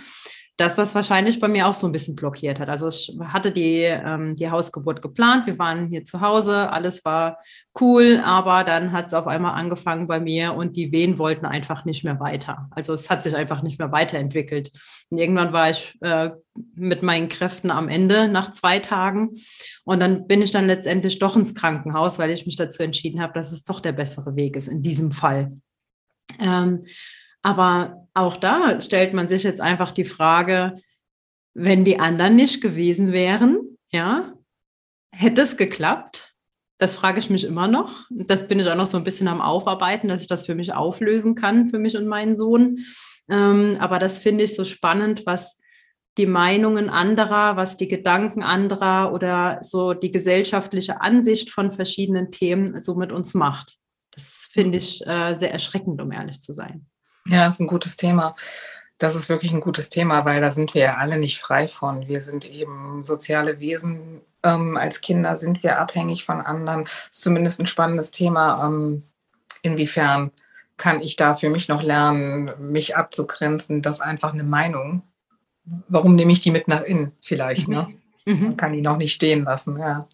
Dass 0.57 0.77
das 0.77 0.95
wahrscheinlich 0.95 1.41
bei 1.41 1.49
mir 1.49 1.67
auch 1.67 1.75
so 1.75 1.87
ein 1.87 1.93
bisschen 1.93 2.15
blockiert 2.15 2.61
hat. 2.61 2.69
Also 2.69 2.89
ich 2.89 3.19
hatte 3.21 3.51
die, 3.51 3.81
ähm, 3.83 4.37
die 4.37 4.51
Hausgeburt 4.51 5.03
geplant, 5.03 5.47
wir 5.47 5.59
waren 5.59 5.89
hier 5.89 6.05
zu 6.05 6.21
Hause, 6.21 6.71
alles 6.71 7.05
war 7.05 7.39
cool, 7.81 8.23
aber 8.25 8.63
dann 8.63 8.93
hat 8.93 9.09
es 9.09 9.15
auf 9.15 9.27
einmal 9.27 9.55
angefangen 9.55 10.07
bei 10.07 10.21
mir 10.21 10.55
und 10.55 10.77
die 10.77 10.93
Wehen 10.93 11.19
wollten 11.19 11.45
einfach 11.45 11.85
nicht 11.85 12.05
mehr 12.05 12.21
weiter. 12.21 12.69
Also 12.71 12.95
es 12.95 13.11
hat 13.11 13.25
sich 13.25 13.35
einfach 13.35 13.63
nicht 13.63 13.81
mehr 13.81 13.91
weiterentwickelt. 13.91 14.71
Und 15.11 15.19
irgendwann 15.19 15.53
war 15.53 15.71
ich 15.71 15.99
äh, 16.03 16.31
mit 16.77 17.03
meinen 17.03 17.29
Kräften 17.29 17.73
am 17.73 17.89
Ende 17.89 18.29
nach 18.29 18.53
zwei 18.53 18.79
Tagen 18.79 19.31
und 19.85 19.99
dann 19.99 20.29
bin 20.29 20.41
ich 20.41 20.53
dann 20.53 20.69
letztendlich 20.69 21.19
doch 21.19 21.37
ins 21.37 21.57
Krankenhaus, 21.57 22.21
weil 22.21 22.31
ich 22.31 22.47
mich 22.47 22.55
dazu 22.55 22.85
entschieden 22.85 23.21
habe, 23.21 23.33
dass 23.33 23.51
es 23.51 23.65
doch 23.65 23.81
der 23.81 23.93
bessere 23.93 24.37
Weg 24.37 24.55
ist 24.55 24.69
in 24.69 24.83
diesem 24.83 25.11
Fall. 25.11 25.53
Ähm, 26.39 26.81
aber 27.45 28.09
auch 28.15 28.39
da 28.39 28.81
stellt 28.81 29.13
man 29.13 29.29
sich 29.29 29.43
jetzt 29.43 29.61
einfach 29.61 29.93
die 29.93 30.07
Frage, 30.07 30.81
wenn 31.53 31.85
die 31.85 32.01
anderen 32.01 32.37
nicht 32.37 32.63
gewesen 32.63 33.13
wären, 33.13 33.79
ja, 33.93 34.33
hätte 35.13 35.43
es 35.43 35.57
geklappt? 35.57 36.35
Das 36.79 36.97
frage 36.97 37.19
ich 37.19 37.31
mich 37.31 37.45
immer 37.45 37.69
noch. 37.69 38.07
Das 38.11 38.49
bin 38.49 38.59
ich 38.59 38.69
auch 38.69 38.77
noch 38.77 38.87
so 38.87 38.97
ein 38.97 39.05
bisschen 39.05 39.29
am 39.29 39.43
Aufarbeiten, 39.43 40.09
dass 40.09 40.23
ich 40.23 40.29
das 40.29 40.47
für 40.47 40.55
mich 40.55 40.75
auflösen 40.75 41.35
kann, 41.35 41.69
für 41.69 41.79
mich 41.79 41.97
und 41.97 42.07
meinen 42.07 42.35
Sohn. 42.35 42.79
Ähm, 43.29 43.77
aber 43.79 43.99
das 43.99 44.19
finde 44.19 44.45
ich 44.45 44.57
so 44.57 44.65
spannend, 44.65 45.27
was 45.27 45.61
die 46.17 46.27
Meinungen 46.27 46.89
anderer, 46.89 47.57
was 47.57 47.77
die 47.77 47.89
Gedanken 47.89 48.43
anderer 48.43 49.13
oder 49.13 49.59
so 49.63 49.93
die 49.93 50.11
gesellschaftliche 50.11 51.03
Ansicht 51.03 51.51
von 51.51 51.73
verschiedenen 51.73 52.31
Themen 52.31 52.81
so 52.81 52.95
mit 52.95 53.13
uns 53.13 53.35
macht. 53.35 53.77
Das 54.13 54.49
finde 54.51 54.79
ich 54.79 55.07
äh, 55.07 55.35
sehr 55.35 55.53
erschreckend, 55.53 56.01
um 56.01 56.11
ehrlich 56.11 56.41
zu 56.41 56.55
sein. 56.55 56.87
Ja, 57.27 57.45
das 57.45 57.55
ist 57.55 57.61
ein 57.61 57.67
gutes 57.67 57.97
Thema. 57.97 58.35
Das 58.99 59.17
ist 59.17 59.29
wirklich 59.29 59.53
ein 59.53 59.61
gutes 59.61 59.89
Thema, 59.89 60.25
weil 60.25 60.41
da 60.41 60.51
sind 60.51 60.75
wir 60.75 60.83
ja 60.83 60.95
alle 60.97 61.19
nicht 61.19 61.39
frei 61.39 61.67
von. 61.69 62.07
Wir 62.07 62.21
sind 62.21 62.49
eben 62.49 63.03
soziale 63.03 63.59
Wesen. 63.61 64.21
Ähm, 64.43 64.77
als 64.77 65.01
Kinder 65.01 65.37
sind 65.37 65.63
wir 65.63 65.79
abhängig 65.79 66.25
von 66.25 66.41
anderen. 66.41 66.85
Das 66.85 67.09
ist 67.11 67.23
zumindest 67.23 67.61
ein 67.61 67.67
spannendes 67.67 68.11
Thema. 68.13 68.65
Ähm, 68.65 69.03
inwiefern 69.63 70.31
kann 70.77 71.01
ich 71.01 71.17
da 71.17 71.35
für 71.35 71.51
mich 71.51 71.69
noch 71.69 71.83
lernen, 71.83 72.53
mich 72.59 72.97
abzugrenzen? 72.97 73.83
Das 73.83 73.99
ist 73.99 74.03
einfach 74.03 74.33
eine 74.33 74.45
Meinung. 74.45 75.03
Warum 75.89 76.15
nehme 76.15 76.33
ich 76.33 76.41
die 76.41 76.51
mit 76.51 76.69
nach 76.69 76.83
innen 76.83 77.13
vielleicht? 77.21 77.69
Ne? 77.69 77.89
Mhm. 78.27 78.43
Man 78.43 78.57
kann 78.57 78.73
die 78.73 78.83
noch 78.83 78.97
nicht 78.97 79.13
stehen 79.13 79.45
lassen. 79.45 79.79
Ja. 79.79 80.09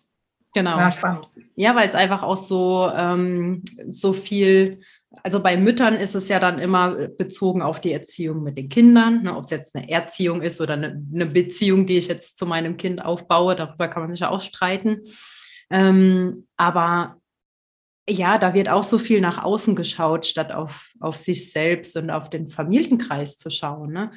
Genau. 0.55 0.79
Ja, 0.79 0.91
spannend. 0.91 1.29
Ja, 1.55 1.77
weil 1.77 1.89
es 1.89 1.95
einfach 1.95 2.23
auch 2.23 2.37
so, 2.37 2.91
ähm, 2.95 3.63
so 3.89 4.13
viel 4.13 4.81
also 5.23 5.43
bei 5.43 5.57
Müttern 5.57 5.95
ist 5.95 6.15
es 6.15 6.29
ja 6.29 6.39
dann 6.39 6.59
immer 6.59 7.09
bezogen 7.09 7.63
auf 7.63 7.81
die 7.81 7.93
Erziehung 7.93 8.43
mit 8.43 8.57
den 8.57 8.69
Kindern, 8.69 9.23
ne, 9.25 9.37
ob 9.37 9.45
es 9.45 9.51
jetzt 9.51 9.75
eine 9.75 9.89
Erziehung 9.89 10.41
ist 10.41 10.61
oder 10.61 10.75
eine, 10.75 11.05
eine, 11.13 11.27
Beziehung, 11.27 11.87
die 11.87 11.99
ich 11.99 12.07
jetzt 12.07 12.39
zu 12.39 12.47
meinem 12.47 12.77
Kind 12.77 13.05
aufbaue, 13.05 13.57
darüber 13.57 13.89
kann 13.89 14.03
man 14.03 14.13
sich 14.13 14.21
ja 14.21 14.31
auch 14.31 14.41
streiten. 14.41 15.03
Ähm, 15.69 16.47
aber 16.57 17.17
ja, 18.09 18.39
da 18.39 18.55
wird 18.55 18.69
auch 18.69 18.85
so 18.85 18.99
viel 18.99 19.21
nach 19.21 19.43
außen 19.43 19.77
geschaut, 19.77 20.27
statt 20.27 20.53
auf, 20.53 20.95
auf 21.01 21.17
sich 21.17 21.53
selbst 21.53 21.97
und 21.97 22.11
auf 22.11 22.31
den 22.31 22.49
Familienkreis 22.49 23.37
zu 23.37 23.51
schauen. 23.51 23.93
Ne? 23.93 24.13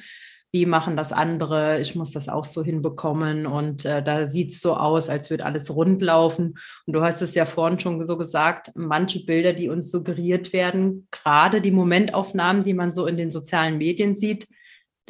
Wie 0.54 0.66
machen 0.66 0.96
das 0.96 1.12
andere, 1.12 1.80
ich 1.80 1.96
muss 1.96 2.12
das 2.12 2.28
auch 2.28 2.44
so 2.44 2.62
hinbekommen 2.62 3.44
und 3.44 3.84
äh, 3.84 4.04
da 4.04 4.28
sieht 4.28 4.52
es 4.52 4.60
so 4.60 4.76
aus, 4.76 5.08
als 5.08 5.28
würde 5.28 5.44
alles 5.44 5.74
rund 5.74 6.00
laufen. 6.00 6.54
Und 6.86 6.92
du 6.92 7.02
hast 7.02 7.22
es 7.22 7.34
ja 7.34 7.44
vorhin 7.44 7.80
schon 7.80 8.02
so 8.04 8.16
gesagt, 8.16 8.70
manche 8.76 9.24
Bilder, 9.24 9.52
die 9.52 9.68
uns 9.68 9.90
suggeriert 9.90 10.52
werden, 10.52 11.08
gerade 11.10 11.60
die 11.60 11.72
Momentaufnahmen, 11.72 12.62
die 12.62 12.72
man 12.72 12.92
so 12.92 13.06
in 13.06 13.16
den 13.16 13.32
sozialen 13.32 13.78
Medien 13.78 14.14
sieht, 14.14 14.46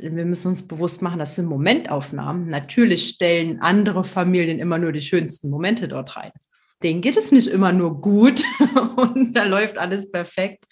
wir 0.01 0.25
müssen 0.25 0.49
uns 0.49 0.67
bewusst 0.67 1.03
machen, 1.03 1.19
das 1.19 1.37
sind 1.37 1.45
Momentaufnahmen. 1.45 2.49
Natürlich 2.49 3.11
stellen 3.11 3.61
andere 3.61 4.03
Familien 4.03 4.59
immer 4.59 4.79
nur 4.79 4.93
die 4.93 5.03
schönsten 5.03 5.51
Momente 5.51 5.89
dort 5.89 6.17
rein. 6.17 6.33
Denen 6.83 7.03
geht 7.03 7.19
es 7.19 7.33
nicht 7.33 7.49
immer 7.49 7.73
nur 7.75 8.01
gut 8.01 8.43
und 8.97 9.35
da 9.35 9.45
läuft 9.45 9.77
alles 9.77 10.11
perfekt. 10.11 10.65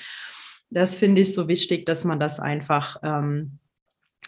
Das 0.71 0.97
finde 0.97 1.21
ich 1.21 1.35
so 1.35 1.47
wichtig, 1.47 1.85
dass 1.85 2.05
man 2.05 2.19
das 2.19 2.41
einfach 2.41 2.97
ähm, 3.03 3.59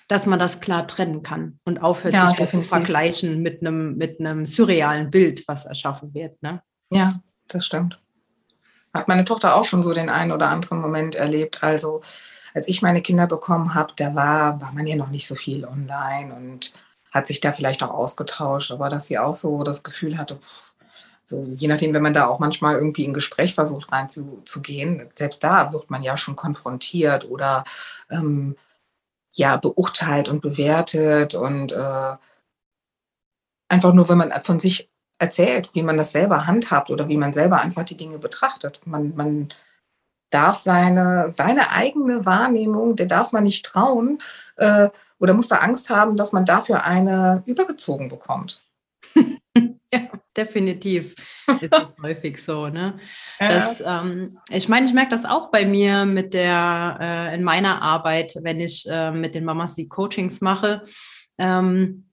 dass 0.08 0.26
man 0.26 0.38
das 0.38 0.60
klar 0.60 0.86
trennen 0.86 1.22
kann 1.22 1.58
und 1.64 1.78
aufhört, 1.78 2.14
ja, 2.14 2.26
sich 2.26 2.36
da 2.36 2.48
zu 2.48 2.62
vergleichen 2.62 3.40
mit 3.42 3.60
einem, 3.60 3.96
mit 3.96 4.20
einem 4.20 4.46
surrealen 4.46 5.10
Bild, 5.10 5.46
was 5.48 5.64
erschaffen 5.64 6.14
wird. 6.14 6.42
Ne? 6.42 6.62
Ja, 6.90 7.14
das 7.48 7.66
stimmt. 7.66 7.98
Hat 8.92 9.08
meine 9.08 9.24
Tochter 9.24 9.56
auch 9.56 9.64
schon 9.64 9.82
so 9.82 9.92
den 9.92 10.08
einen 10.08 10.32
oder 10.32 10.48
anderen 10.48 10.80
Moment 10.80 11.16
erlebt. 11.16 11.62
Also 11.62 12.02
als 12.54 12.68
ich 12.68 12.82
meine 12.82 13.02
Kinder 13.02 13.26
bekommen 13.26 13.74
habe, 13.74 13.92
da 13.96 14.14
war, 14.14 14.60
war 14.60 14.72
man 14.72 14.86
ja 14.86 14.96
noch 14.96 15.10
nicht 15.10 15.26
so 15.26 15.34
viel 15.34 15.64
online 15.64 16.34
und 16.34 16.72
hat 17.10 17.26
sich 17.26 17.40
da 17.40 17.52
vielleicht 17.52 17.82
auch 17.82 17.90
ausgetauscht, 17.90 18.70
aber 18.70 18.88
dass 18.88 19.06
sie 19.06 19.18
auch 19.18 19.34
so 19.34 19.62
das 19.62 19.82
Gefühl 19.82 20.18
hatte, 20.18 20.36
pff, 20.36 20.74
so 21.24 21.42
je 21.56 21.68
nachdem, 21.68 21.94
wenn 21.94 22.02
man 22.02 22.12
da 22.12 22.26
auch 22.26 22.38
manchmal 22.38 22.74
irgendwie 22.74 23.04
in 23.04 23.14
Gespräch 23.14 23.54
versucht 23.54 23.90
reinzugehen, 23.90 25.08
selbst 25.14 25.42
da 25.42 25.72
wird 25.72 25.90
man 25.90 26.02
ja 26.02 26.16
schon 26.16 26.36
konfrontiert 26.36 27.28
oder 27.30 27.64
ähm, 28.10 28.56
ja 29.34 29.56
beurteilt 29.56 30.28
und 30.28 30.40
bewertet 30.40 31.34
und 31.34 31.72
äh, 31.72 32.16
einfach 33.68 33.92
nur, 33.92 34.08
wenn 34.08 34.18
man 34.18 34.32
von 34.42 34.60
sich 34.60 34.90
erzählt, 35.18 35.70
wie 35.74 35.82
man 35.82 35.96
das 35.96 36.12
selber 36.12 36.46
handhabt 36.46 36.90
oder 36.90 37.08
wie 37.08 37.16
man 37.16 37.32
selber 37.32 37.60
einfach 37.60 37.84
die 37.84 37.96
Dinge 37.96 38.18
betrachtet. 38.18 38.80
Man, 38.84 39.14
man 39.14 39.48
darf 40.30 40.56
seine, 40.56 41.30
seine 41.30 41.70
eigene 41.70 42.26
Wahrnehmung, 42.26 42.96
der 42.96 43.06
darf 43.06 43.32
man 43.32 43.44
nicht 43.44 43.64
trauen 43.64 44.20
äh, 44.56 44.88
oder 45.18 45.34
muss 45.34 45.48
da 45.48 45.58
Angst 45.58 45.90
haben, 45.90 46.16
dass 46.16 46.32
man 46.32 46.44
dafür 46.44 46.84
eine 46.84 47.42
übergezogen 47.46 48.08
bekommt. 48.08 48.60
ja, 49.16 50.03
definitiv 50.36 51.14
ist 51.60 51.72
das 51.72 51.94
häufig 52.02 52.42
so. 52.42 52.68
Ne? 52.68 52.98
Das, 53.38 53.82
ähm, 53.84 54.38
ich 54.50 54.68
meine, 54.68 54.86
ich 54.86 54.92
merke 54.92 55.10
das 55.10 55.24
auch 55.24 55.50
bei 55.50 55.66
mir 55.66 56.04
mit 56.04 56.34
der, 56.34 56.98
äh, 57.00 57.34
in 57.34 57.42
meiner 57.42 57.82
Arbeit, 57.82 58.34
wenn 58.42 58.60
ich 58.60 58.86
äh, 58.88 59.10
mit 59.10 59.34
den 59.34 59.44
Mamas 59.44 59.74
die 59.74 59.88
Coachings 59.88 60.40
mache. 60.40 60.84
Ähm, 61.38 62.08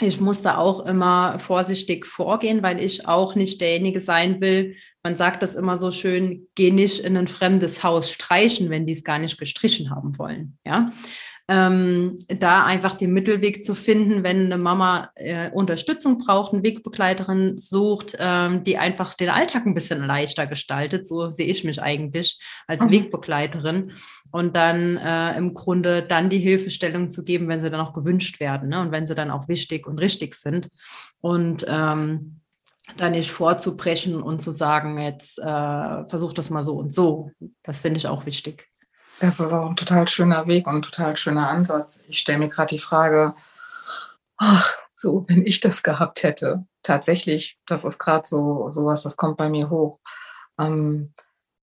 ich 0.00 0.20
muss 0.20 0.42
da 0.42 0.58
auch 0.58 0.84
immer 0.84 1.38
vorsichtig 1.38 2.04
vorgehen, 2.04 2.62
weil 2.62 2.82
ich 2.82 3.08
auch 3.08 3.34
nicht 3.34 3.60
derjenige 3.60 4.00
sein 4.00 4.40
will. 4.40 4.76
Man 5.02 5.16
sagt 5.16 5.42
das 5.42 5.54
immer 5.54 5.76
so 5.76 5.90
schön, 5.90 6.48
geh 6.54 6.70
nicht 6.70 7.00
in 7.00 7.16
ein 7.16 7.28
fremdes 7.28 7.82
Haus 7.82 8.10
streichen, 8.10 8.68
wenn 8.68 8.86
die 8.86 8.92
es 8.92 9.04
gar 9.04 9.18
nicht 9.18 9.38
gestrichen 9.38 9.90
haben 9.90 10.18
wollen. 10.18 10.58
Ja, 10.66 10.92
ähm, 11.48 12.18
da 12.28 12.64
einfach 12.64 12.94
den 12.94 13.12
Mittelweg 13.12 13.64
zu 13.64 13.76
finden, 13.76 14.24
wenn 14.24 14.46
eine 14.46 14.58
Mama 14.58 15.10
äh, 15.14 15.50
Unterstützung 15.50 16.18
braucht, 16.18 16.52
eine 16.52 16.64
Wegbegleiterin 16.64 17.56
sucht, 17.56 18.16
ähm, 18.18 18.64
die 18.64 18.78
einfach 18.78 19.14
den 19.14 19.28
Alltag 19.28 19.64
ein 19.64 19.74
bisschen 19.74 20.04
leichter 20.04 20.46
gestaltet. 20.46 21.06
So 21.06 21.30
sehe 21.30 21.46
ich 21.46 21.62
mich 21.62 21.80
eigentlich 21.80 22.40
als 22.66 22.82
mhm. 22.82 22.90
Wegbegleiterin. 22.90 23.92
Und 24.32 24.56
dann 24.56 24.96
äh, 24.96 25.36
im 25.36 25.54
Grunde 25.54 26.02
dann 26.02 26.30
die 26.30 26.40
Hilfestellung 26.40 27.10
zu 27.10 27.22
geben, 27.22 27.46
wenn 27.46 27.60
sie 27.60 27.70
dann 27.70 27.80
auch 27.80 27.92
gewünscht 27.92 28.40
werden 28.40 28.70
ne? 28.70 28.80
und 28.80 28.90
wenn 28.90 29.06
sie 29.06 29.14
dann 29.14 29.30
auch 29.30 29.46
wichtig 29.46 29.86
und 29.86 29.98
richtig 29.98 30.34
sind. 30.34 30.68
Und 31.20 31.64
ähm, 31.68 32.40
da 32.96 33.08
nicht 33.08 33.30
vorzubrechen 33.30 34.20
und 34.20 34.40
zu 34.40 34.50
sagen, 34.50 34.98
jetzt 35.00 35.38
äh, 35.38 36.08
versuch 36.08 36.32
das 36.32 36.50
mal 36.50 36.62
so 36.62 36.76
und 36.76 36.92
so. 36.92 37.30
Das 37.62 37.80
finde 37.80 37.98
ich 37.98 38.08
auch 38.08 38.26
wichtig. 38.26 38.68
Das 39.20 39.40
ist 39.40 39.52
auch 39.52 39.70
ein 39.70 39.76
total 39.76 40.06
schöner 40.08 40.46
Weg 40.46 40.66
und 40.66 40.76
ein 40.76 40.82
total 40.82 41.16
schöner 41.16 41.48
Ansatz. 41.48 42.00
Ich 42.08 42.18
stelle 42.18 42.38
mir 42.38 42.48
gerade 42.48 42.74
die 42.74 42.80
Frage, 42.80 43.34
ach, 44.36 44.76
so, 44.94 45.24
wenn 45.28 45.46
ich 45.46 45.60
das 45.60 45.82
gehabt 45.82 46.22
hätte, 46.22 46.66
tatsächlich, 46.82 47.58
das 47.66 47.84
ist 47.84 47.98
gerade 47.98 48.26
so 48.26 48.68
sowas, 48.68 49.02
das 49.02 49.16
kommt 49.16 49.36
bei 49.36 49.48
mir 49.48 49.70
hoch. 49.70 50.00
Ähm, 50.58 51.14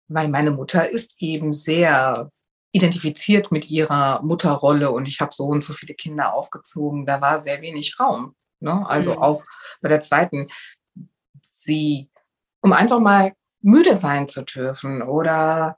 weil 0.08 0.28
meine 0.28 0.50
Mutter 0.50 0.88
ist 0.88 1.16
eben 1.18 1.52
sehr 1.52 2.30
identifiziert 2.72 3.50
mit 3.50 3.70
ihrer 3.70 4.22
Mutterrolle 4.22 4.90
und 4.90 5.06
ich 5.06 5.20
habe 5.20 5.34
so 5.34 5.44
und 5.46 5.64
so 5.64 5.72
viele 5.72 5.94
Kinder 5.94 6.34
aufgezogen. 6.34 7.06
Da 7.06 7.20
war 7.20 7.40
sehr 7.40 7.62
wenig 7.62 7.98
Raum. 7.98 8.34
Ne? 8.60 8.86
Also 8.88 9.12
mhm. 9.12 9.18
auch 9.18 9.42
bei 9.80 9.88
der 9.88 10.00
zweiten, 10.00 10.48
sie, 11.50 12.10
um 12.60 12.72
einfach 12.72 13.00
mal 13.00 13.32
müde 13.62 13.96
sein 13.96 14.28
zu 14.28 14.42
dürfen 14.42 15.02
oder 15.02 15.76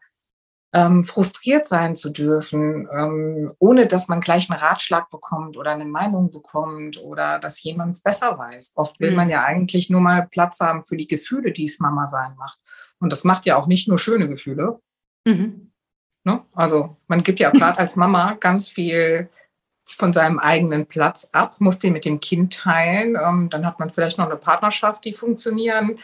ähm, 0.75 1.03
frustriert 1.03 1.67
sein 1.67 1.97
zu 1.97 2.11
dürfen, 2.11 2.89
ähm, 2.93 3.53
ohne 3.59 3.87
dass 3.87 4.09
man 4.09 4.21
gleich 4.21 4.51
einen 4.51 4.61
Ratschlag 4.61 5.09
bekommt 5.09 5.57
oder 5.57 5.71
eine 5.71 5.87
Meinung 5.87 6.31
bekommt 6.31 7.03
oder 7.03 7.39
dass 7.39 7.63
jemand 7.63 7.95
es 7.95 8.03
besser 8.03 8.39
weiß. 8.39 8.73
Oft 8.77 9.01
will 9.01 9.11
mhm. 9.11 9.17
man 9.17 9.31
ja 9.31 9.45
eigentlich 9.45 9.89
nur 9.89 10.01
mal 10.01 10.27
Platz 10.31 10.61
haben 10.61 10.83
für 10.83 10.97
die 10.97 11.09
Gefühle, 11.09 11.53
die 11.53 11.65
es 11.65 11.81
Mama 11.81 12.07
sein 12.07 12.35
macht. 12.37 12.59
Und 13.01 13.13
das 13.13 13.25
macht 13.25 13.47
ja 13.47 13.57
auch 13.57 13.67
nicht 13.67 13.89
nur 13.89 13.99
schöne 13.99 14.29
Gefühle. 14.29 14.81
Mhm. 15.27 15.73
Ne? 16.25 16.45
Also 16.53 16.97
man 17.07 17.23
gibt 17.23 17.41
ja 17.41 17.51
gerade 17.51 17.79
als 17.79 17.97
Mama 17.97 18.35
ganz 18.35 18.69
viel 18.69 19.31
von 19.87 20.13
seinem 20.13 20.39
eigenen 20.39 20.85
Platz 20.85 21.31
ab, 21.33 21.57
muss 21.61 21.79
den 21.79 21.95
mit 21.95 22.05
dem 22.05 22.21
Kind 22.21 22.53
teilen. 22.53 23.17
Ähm, 23.17 23.49
dann 23.49 23.65
hat 23.65 23.79
man 23.79 23.89
vielleicht 23.89 24.19
noch 24.19 24.27
eine 24.27 24.37
Partnerschaft, 24.37 25.07
die 25.07 25.15
funktionieren 25.15 25.99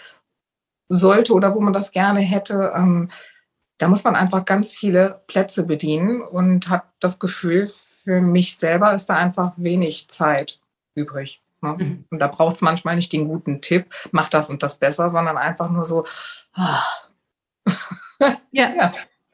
sollte 0.88 1.35
oder 1.35 1.54
wo 1.54 1.61
man 1.61 1.75
das 1.75 1.92
gerne 1.92 2.21
hätte. 2.21 2.73
Ähm, 2.75 3.11
da 3.78 3.88
muss 3.88 4.04
man 4.04 4.16
einfach 4.16 4.45
ganz 4.45 4.73
viele 4.73 5.23
Plätze 5.26 5.64
bedienen 5.64 6.21
und 6.23 6.69
hat 6.69 6.85
das 7.00 7.19
Gefühl, 7.19 7.71
für 8.04 8.21
mich 8.21 8.57
selber 8.57 8.95
ist 8.95 9.07
da 9.07 9.16
einfach 9.16 9.52
wenig 9.57 10.09
Zeit 10.09 10.61
übrig. 10.95 11.43
Ne? 11.61 11.76
Mhm. 11.78 12.04
Und 12.11 12.19
da 12.19 12.28
braucht 12.28 12.57
es 12.57 12.62
manchmal 12.62 12.97
nicht 12.97 13.12
den 13.12 13.26
guten 13.26 13.61
Tipp, 13.61 13.87
mach 14.12 14.28
das 14.28 14.50
und 14.50 14.62
das 14.62 14.78
besser, 14.78 15.11
sondern 15.11 15.37
einfach 15.37 15.71
nur 15.71 15.85
so, 15.85 16.04
oh. 16.57 17.75
ja. 18.52 18.75
ja. 18.76 18.93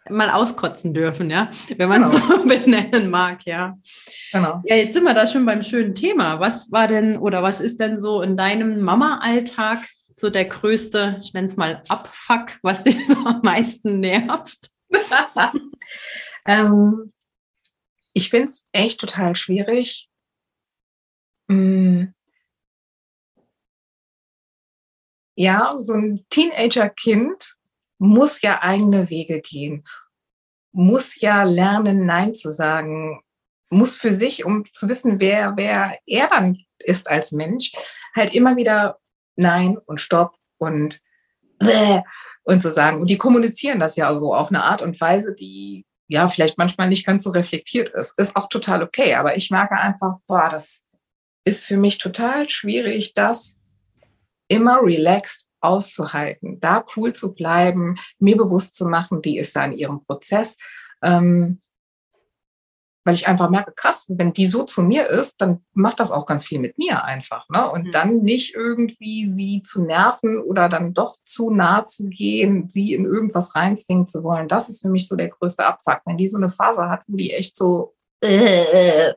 Mal 0.09 0.31
auskotzen 0.31 0.93
dürfen, 0.93 1.31
ja, 1.31 1.51
wenn 1.77 1.89
man 1.89 2.03
es 2.03 2.13
genau. 2.13 2.37
so 2.37 2.45
benennen 2.49 3.11
mag, 3.11 3.45
ja. 3.45 3.79
Genau. 4.33 4.61
Ja, 4.65 4.75
jetzt 4.75 4.95
sind 4.95 5.05
wir 5.05 5.15
da 5.15 5.27
schon 5.27 5.47
beim 5.47 5.63
schönen 5.63 5.95
Thema. 5.95 6.41
Was 6.41 6.73
war 6.73 6.89
denn 6.89 7.17
oder 7.19 7.43
was 7.45 7.61
ist 7.61 7.79
denn 7.79 8.01
so 8.01 8.23
in 8.23 8.37
deinem 8.37 8.81
Mama-Alltag 8.81 9.79
so 10.21 10.31
der 10.31 10.45
größte, 10.45 11.19
ich 11.21 11.33
nenne 11.33 11.47
es 11.47 11.57
mal 11.57 11.83
Abfuck, 11.89 12.59
was 12.63 12.83
dich 12.85 13.07
so 13.07 13.15
am 13.15 13.41
meisten 13.43 14.01
nervt? 14.01 14.71
ähm, 16.47 17.13
ich 18.13 18.31
finde 18.31 18.49
es 18.49 18.65
echt 18.73 19.01
total 19.01 19.37
schwierig. 19.37 20.09
Hm. 21.49 22.15
Ja, 25.37 25.75
so 25.79 25.95
ein 25.95 26.27
Teenager-Kind 26.29 27.57
muss 27.99 28.43
ja 28.43 28.63
eigene 28.63 29.11
Wege 29.11 29.41
gehen, 29.41 29.85
muss 30.73 31.21
ja 31.21 31.45
lernen, 31.45 32.05
Nein 32.05 32.35
zu 32.35 32.51
sagen, 32.51 33.23
muss 33.71 33.97
für 33.97 34.13
sich, 34.13 34.45
um 34.45 34.65
zu 34.73 34.89
wissen, 34.89 35.21
wer, 35.21 35.57
wer 35.57 35.99
er 36.07 36.29
dann 36.29 36.65
ist 36.79 37.09
als 37.09 37.33
Mensch, 37.33 37.73
halt 38.15 38.35
immer 38.35 38.57
wieder 38.57 38.99
Nein 39.37 39.79
und 39.87 40.01
Stopp 40.01 40.37
und 40.59 41.01
und 42.45 42.63
so 42.63 42.71
sagen. 42.71 43.01
Und 43.01 43.11
die 43.11 43.19
kommunizieren 43.19 43.81
das 43.81 43.97
ja 43.97 44.15
so 44.17 44.35
auf 44.35 44.49
eine 44.49 44.65
Art 44.65 44.83
und 44.83 45.01
Weise, 45.01 45.35
die 45.35 45.85
ja 46.09 46.27
vielleicht 46.27 46.59
manchmal 46.59 46.89
nicht 46.89 47.07
ganz 47.07 47.25
so 47.25 47.31
reflektiert 47.31 47.91
ist. 47.91 48.19
Ist 48.19 48.35
auch 48.35 48.49
total 48.49 48.83
okay. 48.83 49.15
Aber 49.15 49.37
ich 49.37 49.51
merke 49.51 49.75
einfach, 49.77 50.17
boah, 50.27 50.49
das 50.51 50.83
ist 51.45 51.65
für 51.65 51.77
mich 51.77 51.99
total 51.99 52.49
schwierig, 52.51 53.15
das 53.15 53.61
immer 54.49 54.81
relaxed 54.83 55.47
auszuhalten, 55.61 56.59
da 56.61 56.85
cool 56.97 57.13
zu 57.13 57.35
bleiben, 57.35 57.97
mir 58.19 58.37
bewusst 58.37 58.75
zu 58.75 58.87
machen, 58.87 59.23
die 59.23 59.39
ist 59.39 59.55
da 59.55 59.65
in 59.65 59.73
ihrem 59.73 60.05
Prozess. 60.05 60.57
Ähm, 61.03 61.61
weil 63.11 63.17
ich 63.17 63.27
einfach 63.27 63.51
merke, 63.51 63.73
krass, 63.75 64.07
wenn 64.09 64.33
die 64.33 64.47
so 64.47 64.63
zu 64.63 64.83
mir 64.83 65.09
ist, 65.09 65.41
dann 65.41 65.65
macht 65.73 65.99
das 65.99 66.13
auch 66.13 66.27
ganz 66.27 66.45
viel 66.45 66.61
mit 66.61 66.79
mir 66.79 67.03
einfach. 67.03 67.49
Ne? 67.49 67.69
Und 67.69 67.87
mhm. 67.87 67.91
dann 67.91 68.19
nicht 68.19 68.55
irgendwie 68.55 69.29
sie 69.29 69.63
zu 69.63 69.83
nerven 69.83 70.41
oder 70.41 70.69
dann 70.69 70.95
doch 70.95 71.17
zu 71.25 71.51
nah 71.51 71.89
zu 71.89 72.09
gehen, 72.09 72.69
sie 72.69 72.95
in 72.95 73.07
irgendwas 73.07 73.57
reinzwingen 73.57 74.07
zu 74.07 74.23
wollen. 74.23 74.47
Das 74.47 74.69
ist 74.69 74.83
für 74.83 74.91
mich 74.91 75.09
so 75.09 75.17
der 75.17 75.27
größte 75.27 75.67
Abfuck. 75.67 76.03
Wenn 76.05 76.19
die 76.19 76.29
so 76.29 76.37
eine 76.37 76.51
Phase 76.51 76.89
hat, 76.89 77.03
wo 77.09 77.17
die 77.17 77.33
echt 77.33 77.59
so 77.59 77.97
ist 78.23 79.17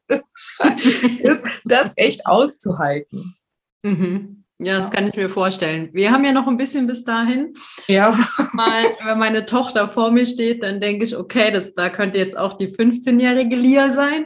das 1.63 1.93
echt 1.95 2.25
auszuhalten. 2.25 3.35
Mhm. 3.83 4.42
Ja, 4.65 4.79
das 4.79 4.91
kann 4.91 5.07
ich 5.07 5.15
mir 5.15 5.29
vorstellen. 5.29 5.89
Wir 5.93 6.11
haben 6.11 6.23
ja 6.23 6.31
noch 6.31 6.47
ein 6.47 6.57
bisschen 6.57 6.87
bis 6.87 7.03
dahin. 7.03 7.53
Ja. 7.87 8.15
Mal, 8.53 8.85
wenn 9.03 9.19
meine 9.19 9.45
Tochter 9.45 9.87
vor 9.89 10.11
mir 10.11 10.25
steht, 10.25 10.63
dann 10.63 10.79
denke 10.79 11.05
ich, 11.05 11.15
okay, 11.15 11.51
das, 11.51 11.73
da 11.73 11.89
könnte 11.89 12.19
jetzt 12.19 12.37
auch 12.37 12.53
die 12.53 12.67
15-jährige 12.67 13.55
Lia 13.55 13.89
sein, 13.89 14.25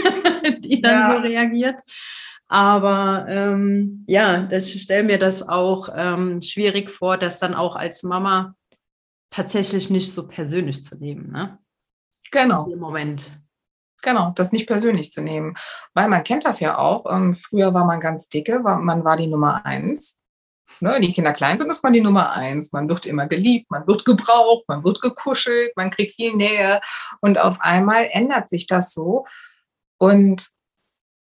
die 0.60 0.80
dann 0.80 1.00
ja. 1.00 1.12
so 1.12 1.18
reagiert. 1.18 1.80
Aber 2.48 3.26
ähm, 3.28 4.04
ja, 4.08 4.48
ich 4.50 4.82
stelle 4.82 5.04
mir 5.04 5.18
das 5.18 5.46
auch 5.46 5.90
ähm, 5.94 6.40
schwierig 6.40 6.90
vor, 6.90 7.18
das 7.18 7.38
dann 7.38 7.54
auch 7.54 7.76
als 7.76 8.02
Mama 8.02 8.54
tatsächlich 9.30 9.90
nicht 9.90 10.12
so 10.12 10.26
persönlich 10.26 10.82
zu 10.84 10.96
nehmen. 10.96 11.30
Ne? 11.30 11.58
Genau. 12.30 12.70
Im 12.70 12.78
Moment. 12.78 13.30
Genau, 14.02 14.32
das 14.36 14.52
nicht 14.52 14.66
persönlich 14.66 15.12
zu 15.12 15.22
nehmen. 15.22 15.54
Weil 15.94 16.08
man 16.08 16.24
kennt 16.24 16.44
das 16.44 16.60
ja 16.60 16.78
auch. 16.78 17.06
Ähm, 17.12 17.34
früher 17.34 17.74
war 17.74 17.84
man 17.84 18.00
ganz 18.00 18.28
dicke, 18.28 18.62
war, 18.64 18.78
man 18.78 19.04
war 19.04 19.16
die 19.16 19.26
Nummer 19.26 19.64
eins. 19.66 20.18
Ne, 20.80 20.92
wenn 20.92 21.02
die 21.02 21.12
Kinder 21.12 21.32
klein 21.32 21.58
sind, 21.58 21.70
ist 21.70 21.82
man 21.82 21.92
die 21.92 22.00
Nummer 22.00 22.32
eins. 22.32 22.72
Man 22.72 22.88
wird 22.88 23.06
immer 23.06 23.26
geliebt, 23.26 23.70
man 23.70 23.86
wird 23.86 24.04
gebraucht, 24.04 24.64
man 24.68 24.84
wird 24.84 25.00
gekuschelt, 25.00 25.72
man 25.76 25.90
kriegt 25.90 26.14
viel 26.14 26.34
Nähe. 26.34 26.80
Und 27.20 27.38
auf 27.38 27.60
einmal 27.60 28.08
ändert 28.12 28.48
sich 28.48 28.66
das 28.66 28.94
so. 28.94 29.24
Und 29.98 30.48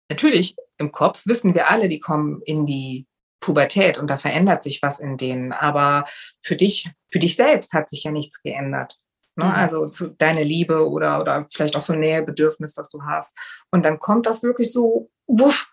natürlich, 0.08 0.54
im 0.78 0.92
Kopf 0.92 1.26
wissen 1.26 1.54
wir 1.54 1.70
alle, 1.70 1.88
die 1.88 2.00
kommen 2.00 2.42
in 2.44 2.66
die 2.66 3.06
Pubertät 3.40 3.98
und 3.98 4.08
da 4.08 4.18
verändert 4.18 4.62
sich 4.62 4.82
was 4.82 5.00
in 5.00 5.16
denen. 5.16 5.52
Aber 5.52 6.04
für 6.42 6.54
dich, 6.54 6.90
für 7.10 7.18
dich 7.18 7.34
selbst 7.34 7.72
hat 7.72 7.90
sich 7.90 8.04
ja 8.04 8.12
nichts 8.12 8.42
geändert. 8.42 8.98
Ne? 9.36 9.44
Mhm. 9.44 9.50
Also 9.50 9.88
zu 9.88 10.08
deine 10.08 10.44
Liebe 10.44 10.88
oder, 10.88 11.20
oder 11.20 11.46
vielleicht 11.50 11.76
auch 11.76 11.80
so 11.80 11.92
ein 11.92 12.00
Nähebedürfnis, 12.00 12.74
das 12.74 12.90
du 12.90 13.02
hast. 13.02 13.36
Und 13.70 13.84
dann 13.84 13.98
kommt 13.98 14.26
das 14.26 14.42
wirklich 14.42 14.72
so, 14.72 15.10
wuff. 15.26 15.72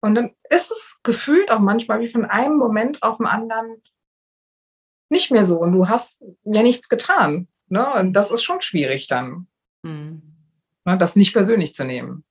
Und 0.00 0.14
dann 0.14 0.34
ist 0.50 0.70
es 0.70 1.00
gefühlt 1.02 1.50
auch 1.50 1.58
manchmal 1.58 2.00
wie 2.00 2.08
von 2.08 2.24
einem 2.24 2.56
Moment 2.56 3.02
auf 3.02 3.18
den 3.18 3.26
anderen 3.26 3.82
nicht 5.08 5.30
mehr 5.30 5.44
so. 5.44 5.60
Und 5.60 5.72
du 5.72 5.88
hast 5.88 6.22
ja 6.44 6.62
nichts 6.62 6.88
getan. 6.88 7.48
Ne? 7.68 7.92
Und 7.94 8.12
das 8.12 8.30
ist 8.30 8.42
schon 8.42 8.60
schwierig 8.60 9.08
dann, 9.08 9.48
mhm. 9.82 10.22
ne? 10.84 10.96
das 10.96 11.16
nicht 11.16 11.32
persönlich 11.32 11.74
zu 11.74 11.84
nehmen. 11.84 12.24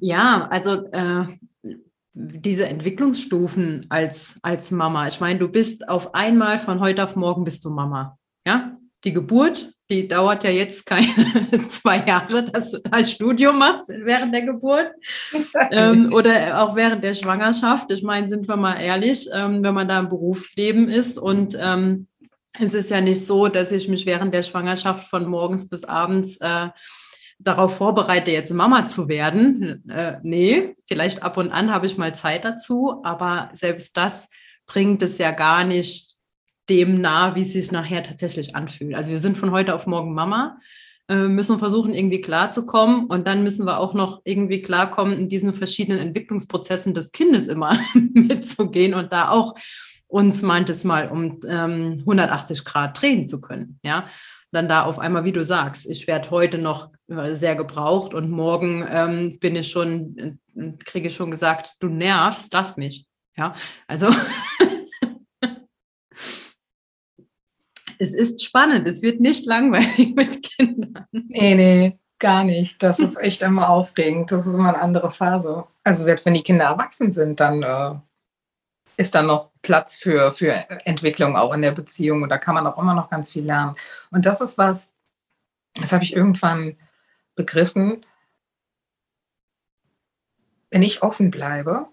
Ja, 0.00 0.48
also 0.50 0.86
äh, 0.92 1.26
diese 2.12 2.66
Entwicklungsstufen 2.66 3.86
als, 3.88 4.38
als 4.42 4.70
Mama. 4.70 5.08
Ich 5.08 5.20
meine, 5.20 5.38
du 5.38 5.48
bist 5.48 5.88
auf 5.88 6.14
einmal 6.14 6.58
von 6.58 6.80
heute 6.80 7.02
auf 7.02 7.16
morgen 7.16 7.44
bist 7.44 7.64
du 7.64 7.70
Mama. 7.70 8.18
Ja, 8.46 8.72
die 9.04 9.12
Geburt, 9.12 9.72
die 9.90 10.08
dauert 10.08 10.44
ja 10.44 10.50
jetzt 10.50 10.86
keine 10.86 11.06
zwei 11.68 11.98
Jahre, 11.98 12.44
dass 12.44 12.72
du 12.72 12.78
ein 12.90 13.06
Studium 13.06 13.58
machst 13.58 13.88
während 13.88 14.34
der 14.34 14.42
Geburt 14.42 14.90
ähm, 15.70 16.12
oder 16.12 16.62
auch 16.62 16.76
während 16.76 17.04
der 17.04 17.14
Schwangerschaft. 17.14 17.90
Ich 17.92 18.02
meine, 18.02 18.28
sind 18.28 18.48
wir 18.48 18.56
mal 18.56 18.76
ehrlich, 18.76 19.28
ähm, 19.34 19.62
wenn 19.62 19.74
man 19.74 19.88
da 19.88 19.98
im 19.98 20.08
Berufsleben 20.08 20.88
ist 20.88 21.18
und 21.18 21.56
ähm, 21.60 22.06
es 22.58 22.74
ist 22.74 22.90
ja 22.90 23.00
nicht 23.00 23.26
so, 23.26 23.48
dass 23.48 23.72
ich 23.72 23.88
mich 23.88 24.06
während 24.06 24.34
der 24.34 24.42
Schwangerschaft 24.42 25.08
von 25.08 25.26
morgens 25.26 25.68
bis 25.68 25.84
abends 25.84 26.36
äh, 26.40 26.68
darauf 27.38 27.76
vorbereite, 27.76 28.30
jetzt 28.30 28.52
Mama 28.52 28.86
zu 28.86 29.08
werden. 29.08 29.88
Äh, 29.88 30.18
nee, 30.22 30.76
vielleicht 30.86 31.22
ab 31.22 31.36
und 31.36 31.50
an 31.50 31.72
habe 31.72 31.86
ich 31.86 31.98
mal 31.98 32.14
Zeit 32.14 32.44
dazu, 32.44 33.00
aber 33.04 33.50
selbst 33.52 33.96
das 33.96 34.28
bringt 34.66 35.02
es 35.02 35.18
ja 35.18 35.32
gar 35.32 35.64
nicht 35.64 36.11
dem 36.68 36.94
nah, 36.94 37.34
wie 37.34 37.42
es 37.42 37.52
sich 37.52 37.72
nachher 37.72 38.02
tatsächlich 38.02 38.54
anfühlt. 38.54 38.94
Also 38.94 39.12
wir 39.12 39.18
sind 39.18 39.36
von 39.36 39.50
heute 39.50 39.74
auf 39.74 39.86
morgen 39.86 40.14
Mama, 40.14 40.58
äh, 41.08 41.28
müssen 41.28 41.58
versuchen, 41.58 41.92
irgendwie 41.92 42.20
klarzukommen 42.20 43.06
und 43.06 43.26
dann 43.26 43.42
müssen 43.42 43.66
wir 43.66 43.78
auch 43.80 43.94
noch 43.94 44.22
irgendwie 44.24 44.62
klarkommen, 44.62 45.18
in 45.18 45.28
diesen 45.28 45.52
verschiedenen 45.52 45.98
Entwicklungsprozessen 45.98 46.94
des 46.94 47.12
Kindes 47.12 47.46
immer 47.48 47.76
mitzugehen 47.94 48.94
und 48.94 49.12
da 49.12 49.30
auch 49.30 49.54
uns 50.06 50.42
manches 50.42 50.84
Mal 50.84 51.08
um 51.08 51.40
ähm, 51.48 51.96
180 52.00 52.64
Grad 52.64 53.00
drehen 53.00 53.26
zu 53.26 53.40
können. 53.40 53.80
Ja, 53.82 54.06
dann 54.52 54.68
da 54.68 54.84
auf 54.84 54.98
einmal, 54.98 55.24
wie 55.24 55.32
du 55.32 55.42
sagst, 55.42 55.86
ich 55.86 56.06
werde 56.06 56.30
heute 56.30 56.58
noch 56.58 56.92
äh, 57.08 57.34
sehr 57.34 57.56
gebraucht 57.56 58.12
und 58.12 58.30
morgen 58.30 58.86
ähm, 58.88 59.38
bin 59.40 59.56
ich 59.56 59.70
schon, 59.70 60.38
äh, 60.54 60.72
kriege 60.84 61.08
ich 61.08 61.16
schon 61.16 61.30
gesagt, 61.30 61.76
du 61.80 61.88
nervst, 61.88 62.52
lass 62.52 62.76
mich. 62.76 63.06
Ja, 63.34 63.54
also 63.86 64.08
es 68.02 68.14
ist 68.14 68.44
spannend, 68.44 68.88
es 68.88 69.00
wird 69.00 69.20
nicht 69.20 69.46
langweilig 69.46 70.12
mit 70.16 70.42
Kindern. 70.42 71.06
Nee, 71.12 71.54
nee, 71.54 71.98
gar 72.18 72.42
nicht. 72.42 72.82
Das 72.82 72.98
ist 72.98 73.16
echt 73.16 73.42
immer 73.42 73.68
aufregend. 73.68 74.32
Das 74.32 74.44
ist 74.44 74.54
immer 74.54 74.70
eine 74.70 74.82
andere 74.82 75.10
Phase. 75.10 75.64
Also 75.84 76.02
selbst 76.02 76.26
wenn 76.26 76.34
die 76.34 76.42
Kinder 76.42 76.64
erwachsen 76.64 77.12
sind, 77.12 77.38
dann 77.38 77.62
äh, 77.62 77.94
ist 78.96 79.14
da 79.14 79.22
noch 79.22 79.52
Platz 79.62 79.96
für, 79.96 80.32
für 80.32 80.52
Entwicklung 80.84 81.36
auch 81.36 81.52
in 81.52 81.62
der 81.62 81.70
Beziehung 81.70 82.22
und 82.22 82.28
da 82.28 82.38
kann 82.38 82.56
man 82.56 82.66
auch 82.66 82.76
immer 82.76 82.94
noch 82.94 83.08
ganz 83.08 83.30
viel 83.30 83.44
lernen. 83.44 83.76
Und 84.10 84.26
das 84.26 84.40
ist 84.40 84.58
was, 84.58 84.90
das 85.74 85.92
habe 85.92 86.02
ich 86.02 86.16
irgendwann 86.16 86.76
begriffen. 87.36 88.04
Wenn 90.70 90.82
ich 90.82 91.02
offen 91.02 91.30
bleibe 91.30 91.86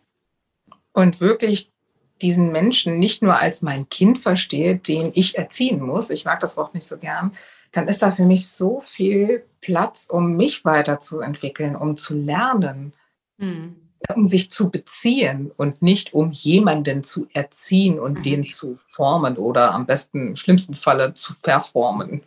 und 0.92 1.22
wirklich 1.22 1.72
diesen 2.22 2.52
Menschen 2.52 3.00
nicht 3.00 3.22
nur 3.22 3.38
als 3.38 3.62
mein 3.62 3.90
Kind 3.90 4.18
verstehe, 4.18 4.76
den 4.76 5.12
ich 5.14 5.38
erziehen 5.38 5.82
muss, 5.82 6.10
ich 6.10 6.26
mag 6.26 6.40
das 6.40 6.58
Wort 6.58 6.74
nicht 6.74 6.86
so 6.86 6.98
gern, 6.98 7.34
dann 7.72 7.88
ist 7.88 8.02
da 8.02 8.12
für 8.12 8.26
mich 8.26 8.48
so 8.48 8.82
viel 8.82 9.44
Platz, 9.62 10.08
um 10.10 10.36
mich 10.36 10.66
weiterzuentwickeln, 10.66 11.76
um 11.76 11.98
zu 11.98 12.16
lernen, 12.16 12.94
mhm. 13.38 13.76
um 14.16 14.26
sich 14.26 14.52
zu 14.52 14.70
beziehen 14.70 15.52
und 15.56 15.82
nicht 15.82 16.14
um 16.14 16.32
jemanden 16.32 17.04
zu 17.04 17.28
erziehen 17.34 18.00
und 18.00 18.20
mhm. 18.20 18.24
den 18.24 18.48
zu 18.48 18.76
formen 18.76 19.38
oder 19.38 19.72
am 19.72 19.86
besten, 19.86 20.30
im 20.30 20.36
schlimmsten 20.36 20.74
Falle 20.74 21.14
zu 21.14 21.34
verformen. 21.34 22.24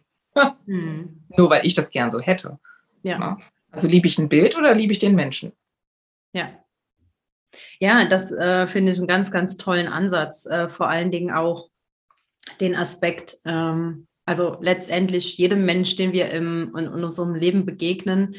mhm. 0.67 1.25
Nur 1.37 1.51
weil 1.51 1.67
ich 1.67 1.75
das 1.75 1.91
gern 1.91 2.11
so 2.11 2.21
hätte. 2.21 2.59
Ja. 3.03 3.39
Also 3.71 3.89
liebe 3.89 4.07
ich 4.07 4.19
ein 4.19 4.29
Bild 4.29 4.57
oder 4.57 4.75
liebe 4.75 4.93
ich 4.93 4.99
den 4.99 5.15
Menschen? 5.15 5.53
Ja. 6.33 6.51
Ja, 7.81 8.05
das 8.05 8.33
äh, 8.33 8.67
finde 8.67 8.93
ich 8.93 8.99
einen 8.99 9.07
ganz, 9.07 9.31
ganz 9.31 9.57
tollen 9.57 9.89
Ansatz. 9.89 10.47
Äh, 10.47 10.69
vor 10.69 10.89
allen 10.89 11.11
Dingen 11.11 11.31
auch 11.31 11.69
den 12.61 12.75
Aspekt, 12.75 13.39
ähm, 13.45 14.07
also 14.25 14.59
letztendlich 14.61 15.37
jedem 15.37 15.65
Mensch, 15.65 15.97
den 15.97 16.13
wir 16.13 16.31
im, 16.31 16.73
in, 16.77 16.85
in 16.85 17.05
unserem 17.05 17.35
Leben 17.35 17.67
begegnen, 17.67 18.37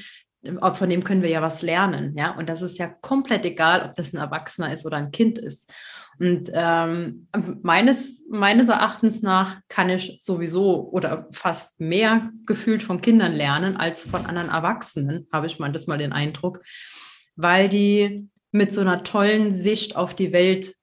von 0.74 0.90
dem 0.90 1.04
können 1.04 1.22
wir 1.22 1.30
ja 1.30 1.42
was 1.42 1.62
lernen, 1.62 2.18
ja. 2.18 2.36
Und 2.36 2.50
das 2.50 2.62
ist 2.62 2.78
ja 2.78 2.88
komplett 2.88 3.46
egal, 3.46 3.86
ob 3.86 3.96
das 3.96 4.14
ein 4.14 4.18
Erwachsener 4.18 4.74
ist 4.74 4.86
oder 4.86 4.98
ein 4.98 5.12
Kind 5.12 5.40
ist. 5.40 5.74
Und 6.20 6.52
ähm, 6.54 7.28
meines, 7.64 8.22
meines 8.30 8.70
Erachtens 8.70 9.22
nach 9.22 9.62
kann 9.68 9.90
ich 9.90 10.18
sowieso 10.20 10.90
oder 10.90 11.28
fast 11.32 11.80
mehr 11.80 12.30
gefühlt 12.46 12.84
von 12.84 13.02
Kindern 13.02 13.34
lernen 13.34 13.78
als 13.78 14.06
von 14.06 14.26
anderen 14.26 14.50
Erwachsenen, 14.50 15.28
habe 15.32 15.48
ich 15.48 15.60
mal 15.60 15.72
das 15.72 15.88
mal 15.88 15.98
den 15.98 16.14
Eindruck, 16.14 16.62
weil 17.36 17.68
die 17.68 18.30
mit 18.54 18.72
so 18.72 18.82
einer 18.82 19.04
tollen 19.04 19.52
Sicht 19.52 19.98
auf 19.98 20.14
die 20.16 20.32
Welt 20.32 20.76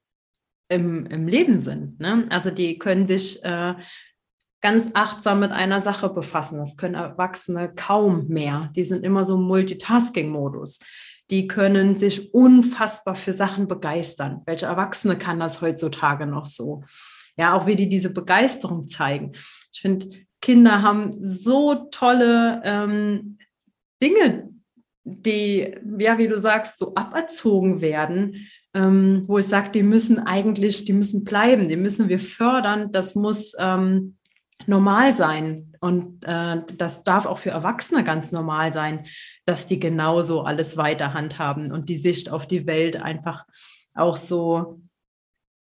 im, 0.69 1.07
im 1.07 1.27
Leben 1.27 1.59
sind. 1.61 2.01
Ne? 2.01 2.27
Also 2.29 2.51
die 2.51 2.79
können 2.79 3.07
sich 3.07 3.43
äh, 3.45 3.75
ganz 4.61 4.91
achtsam 4.95 5.41
mit 5.41 5.53
einer 5.53 5.81
Sache 5.81 6.11
befassen. 6.11 6.59
Das 6.59 6.77
können 6.77 6.97
Erwachsene 6.97 7.73
kaum 7.75 8.27
mehr. 8.29 8.71
Die 8.77 8.85
sind 8.85 9.05
immer 9.05 9.25
so 9.25 9.37
im 9.37 9.43
Multitasking-Modus. 9.43 10.81
Die 11.31 11.47
können 11.47 11.97
sich 11.97 12.35
unfassbar 12.35 13.15
für 13.15 13.33
Sachen 13.33 13.69
begeistern. 13.69 14.43
Welche 14.47 14.67
Erwachsene 14.67 15.17
kann 15.17 15.39
das 15.39 15.61
heutzutage 15.61 16.27
noch 16.27 16.45
so? 16.45 16.83
Ja, 17.37 17.55
auch 17.55 17.67
wie 17.67 17.77
die 17.77 17.89
diese 17.89 18.13
Begeisterung 18.13 18.89
zeigen. 18.89 19.33
Ich 19.73 19.81
finde, 19.81 20.09
Kinder 20.43 20.83
haben 20.83 21.13
so 21.21 21.87
tolle 21.91 22.61
ähm, 22.65 23.39
Dinge, 24.03 24.51
die, 25.05 25.75
ja, 25.99 26.19
wie 26.19 26.29
du 26.29 26.39
sagst, 26.39 26.79
so 26.79 26.95
aberzogen 26.95 27.81
werden, 27.81 28.47
ähm, 28.75 29.23
wo 29.27 29.39
ich 29.39 29.47
sage, 29.47 29.71
die 29.71 29.83
müssen 29.83 30.19
eigentlich, 30.19 30.85
die 30.85 30.93
müssen 30.93 31.25
bleiben, 31.25 31.69
die 31.69 31.77
müssen 31.77 32.09
wir 32.09 32.21
fördern, 32.21 32.93
das 32.93 33.15
muss 33.15 33.55
ähm, 33.59 34.17
normal 34.67 35.17
sein. 35.17 35.73
Und 35.81 36.25
äh, 36.27 36.63
das 36.77 37.05
darf 37.05 37.27
auch 37.27 37.39
für 37.39 37.51
Erwachsene 37.51 38.05
ganz 38.05 38.33
normal 38.33 38.73
sein, 38.73 39.07
dass 39.47 39.67
die 39.67 39.81
genauso 39.81 40.43
alles 40.43 40.77
weiter 40.77 41.15
handhaben 41.15 41.73
und 41.73 41.89
die 41.89 41.97
Sicht 41.97 42.31
auf 42.31 42.47
die 42.47 42.67
Welt 42.67 43.01
einfach 43.01 43.47
auch 43.95 44.17
so 44.17 44.81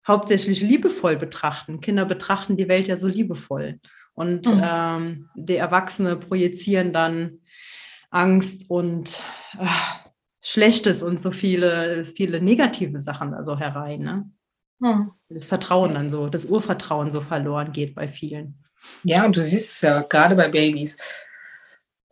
hauptsächlich 0.06 0.62
liebevoll 0.62 1.15
betrachten. 1.15 1.82
Kinder 1.82 2.06
betrachten 2.06 2.58
die 2.58 2.67
Welt 2.67 2.88
ja 2.88 2.95
so 2.95 3.08
liebevoll. 3.08 3.80
Und 4.13 4.54
mhm. 4.54 4.62
ähm, 4.62 5.30
die 5.36 5.56
Erwachsene 5.56 6.17
projizieren 6.17 6.91
dann 6.91 7.39
Angst 8.09 8.69
und 8.69 9.23
äh, 9.59 9.65
Schlechtes 10.41 11.03
und 11.03 11.21
so 11.21 11.31
viele, 11.31 12.03
viele 12.03 12.41
negative 12.41 12.99
Sachen 12.99 13.31
da 13.31 13.43
so 13.43 13.59
herein. 13.59 13.99
Ne? 14.01 14.31
Hm. 14.81 15.11
Das 15.29 15.45
Vertrauen 15.45 15.93
dann 15.93 16.09
so, 16.09 16.29
das 16.29 16.45
Urvertrauen 16.45 17.11
so 17.11 17.21
verloren 17.21 17.71
geht 17.71 17.95
bei 17.95 18.07
vielen. 18.07 18.63
Ja, 19.03 19.25
und 19.25 19.35
du 19.35 19.41
siehst 19.41 19.73
es 19.73 19.81
ja 19.81 20.01
gerade 20.01 20.35
bei 20.35 20.47
Babys. 20.47 20.97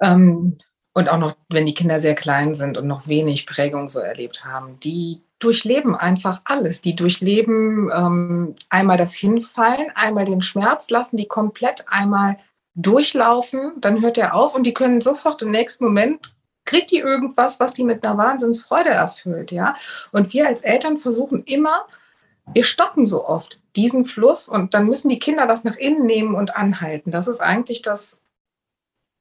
Ähm, 0.01 0.57
und 0.93 1.09
auch 1.09 1.17
noch, 1.17 1.35
wenn 1.49 1.65
die 1.65 1.73
Kinder 1.73 1.99
sehr 1.99 2.15
klein 2.15 2.55
sind 2.55 2.77
und 2.77 2.87
noch 2.87 3.07
wenig 3.07 3.45
Prägung 3.45 3.87
so 3.87 3.99
erlebt 3.99 4.43
haben, 4.43 4.79
die 4.79 5.23
durchleben 5.39 5.95
einfach 5.95 6.41
alles. 6.45 6.81
Die 6.81 6.95
durchleben 6.95 7.91
ähm, 7.95 8.55
einmal 8.69 8.97
das 8.97 9.13
Hinfallen, 9.13 9.91
einmal 9.95 10.25
den 10.25 10.41
Schmerz, 10.41 10.89
lassen 10.89 11.17
die 11.17 11.27
komplett 11.27 11.85
einmal 11.87 12.37
durchlaufen, 12.77 13.73
dann 13.81 14.01
hört 14.01 14.17
er 14.17 14.35
auf 14.35 14.55
und 14.55 14.63
die 14.63 14.73
können 14.73 15.01
sofort 15.01 15.41
im 15.41 15.51
nächsten 15.51 15.83
Moment 15.83 16.35
kriegt 16.63 16.91
die 16.91 16.99
irgendwas, 16.99 17.59
was 17.59 17.73
die 17.73 17.83
mit 17.83 18.05
einer 18.05 18.17
Wahnsinnsfreude 18.17 18.89
erfüllt, 18.89 19.51
ja. 19.51 19.73
Und 20.11 20.33
wir 20.33 20.47
als 20.47 20.61
Eltern 20.61 20.97
versuchen 20.97 21.43
immer, 21.45 21.87
wir 22.53 22.63
stoppen 22.63 23.05
so 23.05 23.25
oft 23.25 23.59
diesen 23.75 24.05
Fluss 24.05 24.47
und 24.47 24.73
dann 24.73 24.85
müssen 24.85 25.09
die 25.09 25.19
Kinder 25.19 25.47
das 25.47 25.63
nach 25.63 25.75
innen 25.75 26.05
nehmen 26.05 26.35
und 26.35 26.55
anhalten. 26.55 27.11
Das 27.11 27.27
ist 27.27 27.41
eigentlich 27.41 27.81
das 27.81 28.19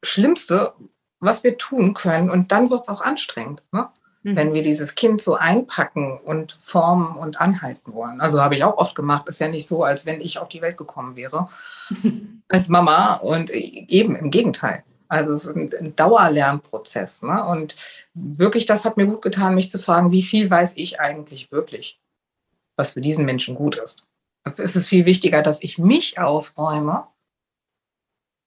Schlimmste, 0.02 0.74
was 1.20 1.44
wir 1.44 1.56
tun 1.56 1.94
können. 1.94 2.30
Und 2.30 2.52
dann 2.52 2.70
wird 2.70 2.82
es 2.82 2.88
auch 2.88 3.00
anstrengend. 3.00 3.62
Ne? 3.72 3.88
Mhm. 4.26 4.34
wenn 4.34 4.54
wir 4.54 4.62
dieses 4.62 4.96
Kind 4.96 5.22
so 5.22 5.36
einpacken 5.36 6.18
und 6.18 6.56
formen 6.58 7.16
und 7.16 7.40
anhalten 7.40 7.94
wollen. 7.94 8.20
Also 8.20 8.42
habe 8.42 8.56
ich 8.56 8.64
auch 8.64 8.76
oft 8.76 8.96
gemacht. 8.96 9.28
Ist 9.28 9.38
ja 9.38 9.46
nicht 9.46 9.68
so, 9.68 9.84
als 9.84 10.04
wenn 10.04 10.20
ich 10.20 10.40
auf 10.40 10.48
die 10.48 10.60
Welt 10.60 10.76
gekommen 10.76 11.14
wäre 11.14 11.48
als 12.48 12.68
Mama 12.68 13.14
und 13.14 13.50
eben 13.50 14.16
im 14.16 14.32
Gegenteil. 14.32 14.82
Also 15.06 15.32
es 15.32 15.46
ist 15.46 15.54
ein, 15.54 15.94
Dauerlernprozess. 15.94 17.22
Ne? 17.22 17.44
Und 17.44 17.76
wirklich, 18.14 18.66
das 18.66 18.84
hat 18.84 18.96
mir 18.96 19.06
gut 19.06 19.22
getan, 19.22 19.54
mich 19.54 19.70
zu 19.70 19.78
fragen, 19.78 20.10
wie 20.10 20.24
viel 20.24 20.50
weiß 20.50 20.72
ich 20.74 20.98
eigentlich 20.98 21.52
wirklich, 21.52 22.00
was 22.74 22.90
für 22.90 23.00
diesen 23.00 23.26
Menschen 23.26 23.54
gut 23.54 23.76
ist. 23.76 24.02
Es 24.42 24.74
ist 24.74 24.88
viel 24.88 25.06
wichtiger, 25.06 25.40
dass 25.40 25.62
ich 25.62 25.78
mich 25.78 26.18
aufräume. 26.18 27.06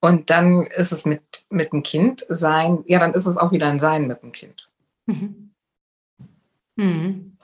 Und 0.02 0.30
dann 0.30 0.68
ist 0.68 0.92
es 0.92 1.06
mit, 1.06 1.46
mit 1.50 1.72
dem 1.72 1.84
Kind 1.84 2.26
sein, 2.28 2.84
ja, 2.86 3.00
dann 3.00 3.14
ist 3.14 3.28
es 3.28 3.38
auch 3.38 3.54
wieder 3.54 3.68
ein 3.68 3.80
Sein 3.80 4.08
mit 4.08 4.22
dem 4.22 4.34
Kind. 4.34 4.70
Mhm. 5.06 5.49
Mhm. 6.80 7.38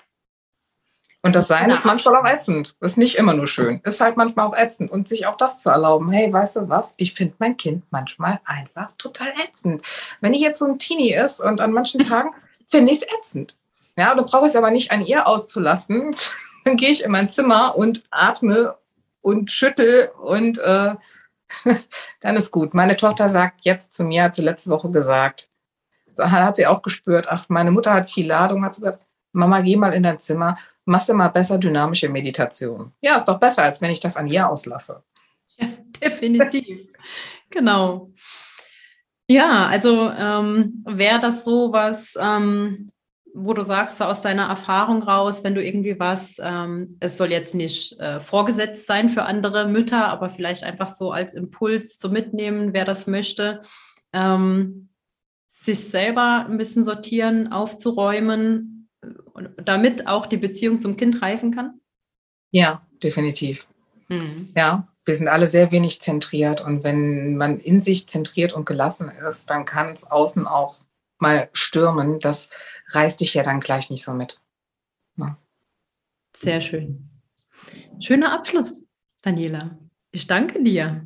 Und 1.21 1.33
das 1.33 1.47
Sein 1.47 1.71
ist 1.71 1.85
manchmal 1.85 2.15
auch 2.15 2.25
ätzend. 2.27 2.75
Ist 2.81 2.97
nicht 2.97 3.15
immer 3.15 3.33
nur 3.33 3.47
schön. 3.47 3.81
Ist 3.83 3.99
halt 3.99 4.15
manchmal 4.15 4.45
auch 4.45 4.55
ätzend. 4.55 4.91
Und 4.91 5.07
sich 5.07 5.25
auch 5.25 5.35
das 5.35 5.57
zu 5.57 5.71
erlauben, 5.71 6.11
hey, 6.11 6.31
weißt 6.31 6.57
du 6.57 6.69
was? 6.69 6.93
Ich 6.97 7.13
finde 7.13 7.33
mein 7.39 7.57
Kind 7.57 7.83
manchmal 7.89 8.39
einfach 8.45 8.91
total 8.99 9.33
ätzend. 9.43 9.81
Wenn 10.21 10.35
ich 10.35 10.41
jetzt 10.41 10.59
so 10.59 10.65
ein 10.65 10.77
Teenie 10.77 11.15
ist 11.15 11.39
und 11.39 11.61
an 11.61 11.71
manchen 11.71 11.99
Tagen 12.07 12.29
finde 12.67 12.91
ich 12.91 12.99
es 13.01 13.07
ätzend. 13.19 13.55
Ja, 13.97 14.13
du 14.13 14.23
brauchst 14.23 14.49
es 14.49 14.55
aber 14.55 14.69
nicht 14.69 14.91
an 14.91 15.03
ihr 15.03 15.25
auszulassen. 15.25 16.15
Dann 16.63 16.77
gehe 16.77 16.89
ich 16.89 17.03
in 17.03 17.11
mein 17.11 17.29
Zimmer 17.29 17.75
und 17.75 18.03
atme 18.11 18.75
und 19.21 19.51
schüttel 19.51 20.11
und 20.21 20.59
äh, 20.59 20.93
dann 22.21 22.35
ist 22.35 22.51
gut. 22.51 22.73
Meine 22.73 22.95
Tochter 22.95 23.29
sagt 23.29 23.65
jetzt 23.65 23.93
zu 23.93 24.03
mir, 24.03 24.23
hat 24.23 24.35
sie 24.35 24.41
letzte 24.41 24.69
Woche 24.71 24.89
gesagt, 24.89 25.49
hat 26.17 26.55
sie 26.55 26.67
auch 26.67 26.81
gespürt, 26.81 27.27
ach, 27.29 27.45
meine 27.47 27.71
Mutter 27.71 27.93
hat 27.93 28.09
viel 28.09 28.27
Ladung, 28.27 28.63
hat 28.63 28.75
sie 28.75 28.81
gesagt, 28.81 29.05
Mama, 29.35 29.61
geh 29.61 29.75
mal 29.75 29.93
in 29.93 30.03
dein 30.03 30.19
Zimmer, 30.19 30.57
machst 30.85 31.09
du 31.09 31.13
mal 31.13 31.27
besser 31.27 31.57
dynamische 31.57 32.09
Meditation. 32.09 32.93
Ja, 33.01 33.17
ist 33.17 33.25
doch 33.25 33.39
besser, 33.39 33.63
als 33.63 33.81
wenn 33.81 33.91
ich 33.91 33.99
das 33.99 34.17
an 34.17 34.27
ihr 34.27 34.49
auslasse. 34.49 35.03
Ja, 35.57 35.69
definitiv. 36.09 36.89
genau. 37.49 38.11
Ja, 39.29 39.67
also 39.67 40.11
ähm, 40.11 40.83
wäre 40.85 41.21
das 41.21 41.45
so 41.45 41.71
was, 41.71 42.17
ähm, 42.19 42.89
wo 43.33 43.53
du 43.53 43.61
sagst, 43.61 43.95
so 43.95 44.03
aus 44.03 44.21
deiner 44.21 44.47
Erfahrung 44.49 45.01
raus, 45.01 45.45
wenn 45.45 45.55
du 45.55 45.63
irgendwie 45.63 45.97
was, 45.97 46.35
ähm, 46.41 46.97
es 46.99 47.17
soll 47.17 47.31
jetzt 47.31 47.55
nicht 47.55 47.97
äh, 48.01 48.19
vorgesetzt 48.19 48.85
sein 48.85 49.09
für 49.09 49.23
andere 49.23 49.65
Mütter, 49.67 50.09
aber 50.09 50.29
vielleicht 50.29 50.65
einfach 50.65 50.89
so 50.89 51.13
als 51.13 51.33
Impuls 51.33 51.97
zu 51.97 52.09
mitnehmen, 52.09 52.73
wer 52.73 52.83
das 52.83 53.07
möchte, 53.07 53.61
ähm, 54.11 54.89
sich 55.47 55.85
selber 55.85 56.45
ein 56.49 56.57
bisschen 56.57 56.83
sortieren, 56.83 57.51
aufzuräumen, 57.51 58.74
damit 59.57 60.07
auch 60.07 60.25
die 60.25 60.37
Beziehung 60.37 60.79
zum 60.79 60.97
Kind 60.97 61.21
reifen 61.21 61.51
kann? 61.51 61.79
Ja, 62.51 62.85
definitiv. 63.03 63.67
Mhm. 64.07 64.51
Ja, 64.55 64.87
wir 65.05 65.15
sind 65.15 65.27
alle 65.27 65.47
sehr 65.47 65.71
wenig 65.71 66.01
zentriert 66.01 66.61
und 66.61 66.83
wenn 66.83 67.37
man 67.37 67.59
in 67.59 67.81
sich 67.81 68.07
zentriert 68.07 68.53
und 68.53 68.65
gelassen 68.65 69.09
ist, 69.09 69.49
dann 69.49 69.65
kann 69.65 69.91
es 69.91 70.09
außen 70.09 70.47
auch 70.47 70.79
mal 71.19 71.49
stürmen. 71.53 72.19
Das 72.19 72.49
reißt 72.89 73.21
dich 73.21 73.33
ja 73.33 73.43
dann 73.43 73.59
gleich 73.59 73.89
nicht 73.89 74.03
so 74.03 74.13
mit. 74.13 74.41
Ja. 75.17 75.37
Sehr 76.35 76.61
schön. 76.61 77.09
Schöner 77.99 78.33
Abschluss, 78.33 78.85
Daniela. 79.21 79.77
Ich 80.11 80.27
danke 80.27 80.63
dir 80.63 81.05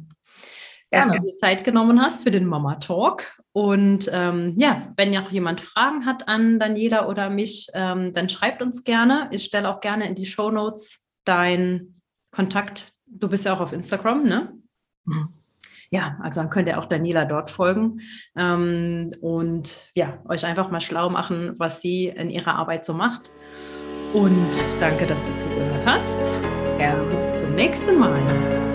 dass 0.91 1.13
du 1.13 1.21
dir 1.21 1.35
Zeit 1.35 1.63
genommen 1.63 2.01
hast 2.01 2.23
für 2.23 2.31
den 2.31 2.45
Mama 2.45 2.75
Talk. 2.75 3.39
Und 3.51 4.09
ähm, 4.11 4.53
ja, 4.57 4.91
wenn 4.97 5.13
ja 5.13 5.21
auch 5.21 5.31
jemand 5.31 5.61
Fragen 5.61 6.05
hat 6.05 6.27
an 6.27 6.59
Daniela 6.59 7.07
oder 7.07 7.29
mich, 7.29 7.67
ähm, 7.73 8.13
dann 8.13 8.29
schreibt 8.29 8.61
uns 8.61 8.83
gerne. 8.83 9.27
Ich 9.31 9.45
stelle 9.45 9.69
auch 9.69 9.81
gerne 9.81 10.07
in 10.07 10.15
die 10.15 10.25
Show 10.25 10.51
Notes 10.51 11.05
dein 11.25 11.93
Kontakt. 12.31 12.93
Du 13.05 13.29
bist 13.29 13.45
ja 13.45 13.53
auch 13.53 13.59
auf 13.59 13.73
Instagram, 13.73 14.23
ne? 14.23 14.53
Mhm. 15.05 15.29
Ja, 15.91 16.19
also 16.21 16.41
dann 16.41 16.51
könnt 16.51 16.67
ihr 16.67 16.77
auch 16.77 16.85
Daniela 16.85 17.25
dort 17.25 17.49
folgen 17.49 18.01
ähm, 18.37 19.09
und 19.21 19.89
ja, 19.95 20.19
euch 20.27 20.45
einfach 20.45 20.69
mal 20.69 20.81
schlau 20.81 21.09
machen, 21.09 21.55
was 21.57 21.81
sie 21.81 22.07
in 22.07 22.29
ihrer 22.29 22.55
Arbeit 22.55 22.85
so 22.85 22.93
macht. 22.93 23.31
Und 24.13 24.63
danke, 24.79 25.07
dass 25.07 25.21
du 25.23 25.35
zugehört 25.37 25.85
hast. 25.85 26.31
Ja. 26.79 26.93
Bis 26.95 27.41
zum 27.41 27.55
nächsten 27.55 27.97
Mal. 27.97 28.68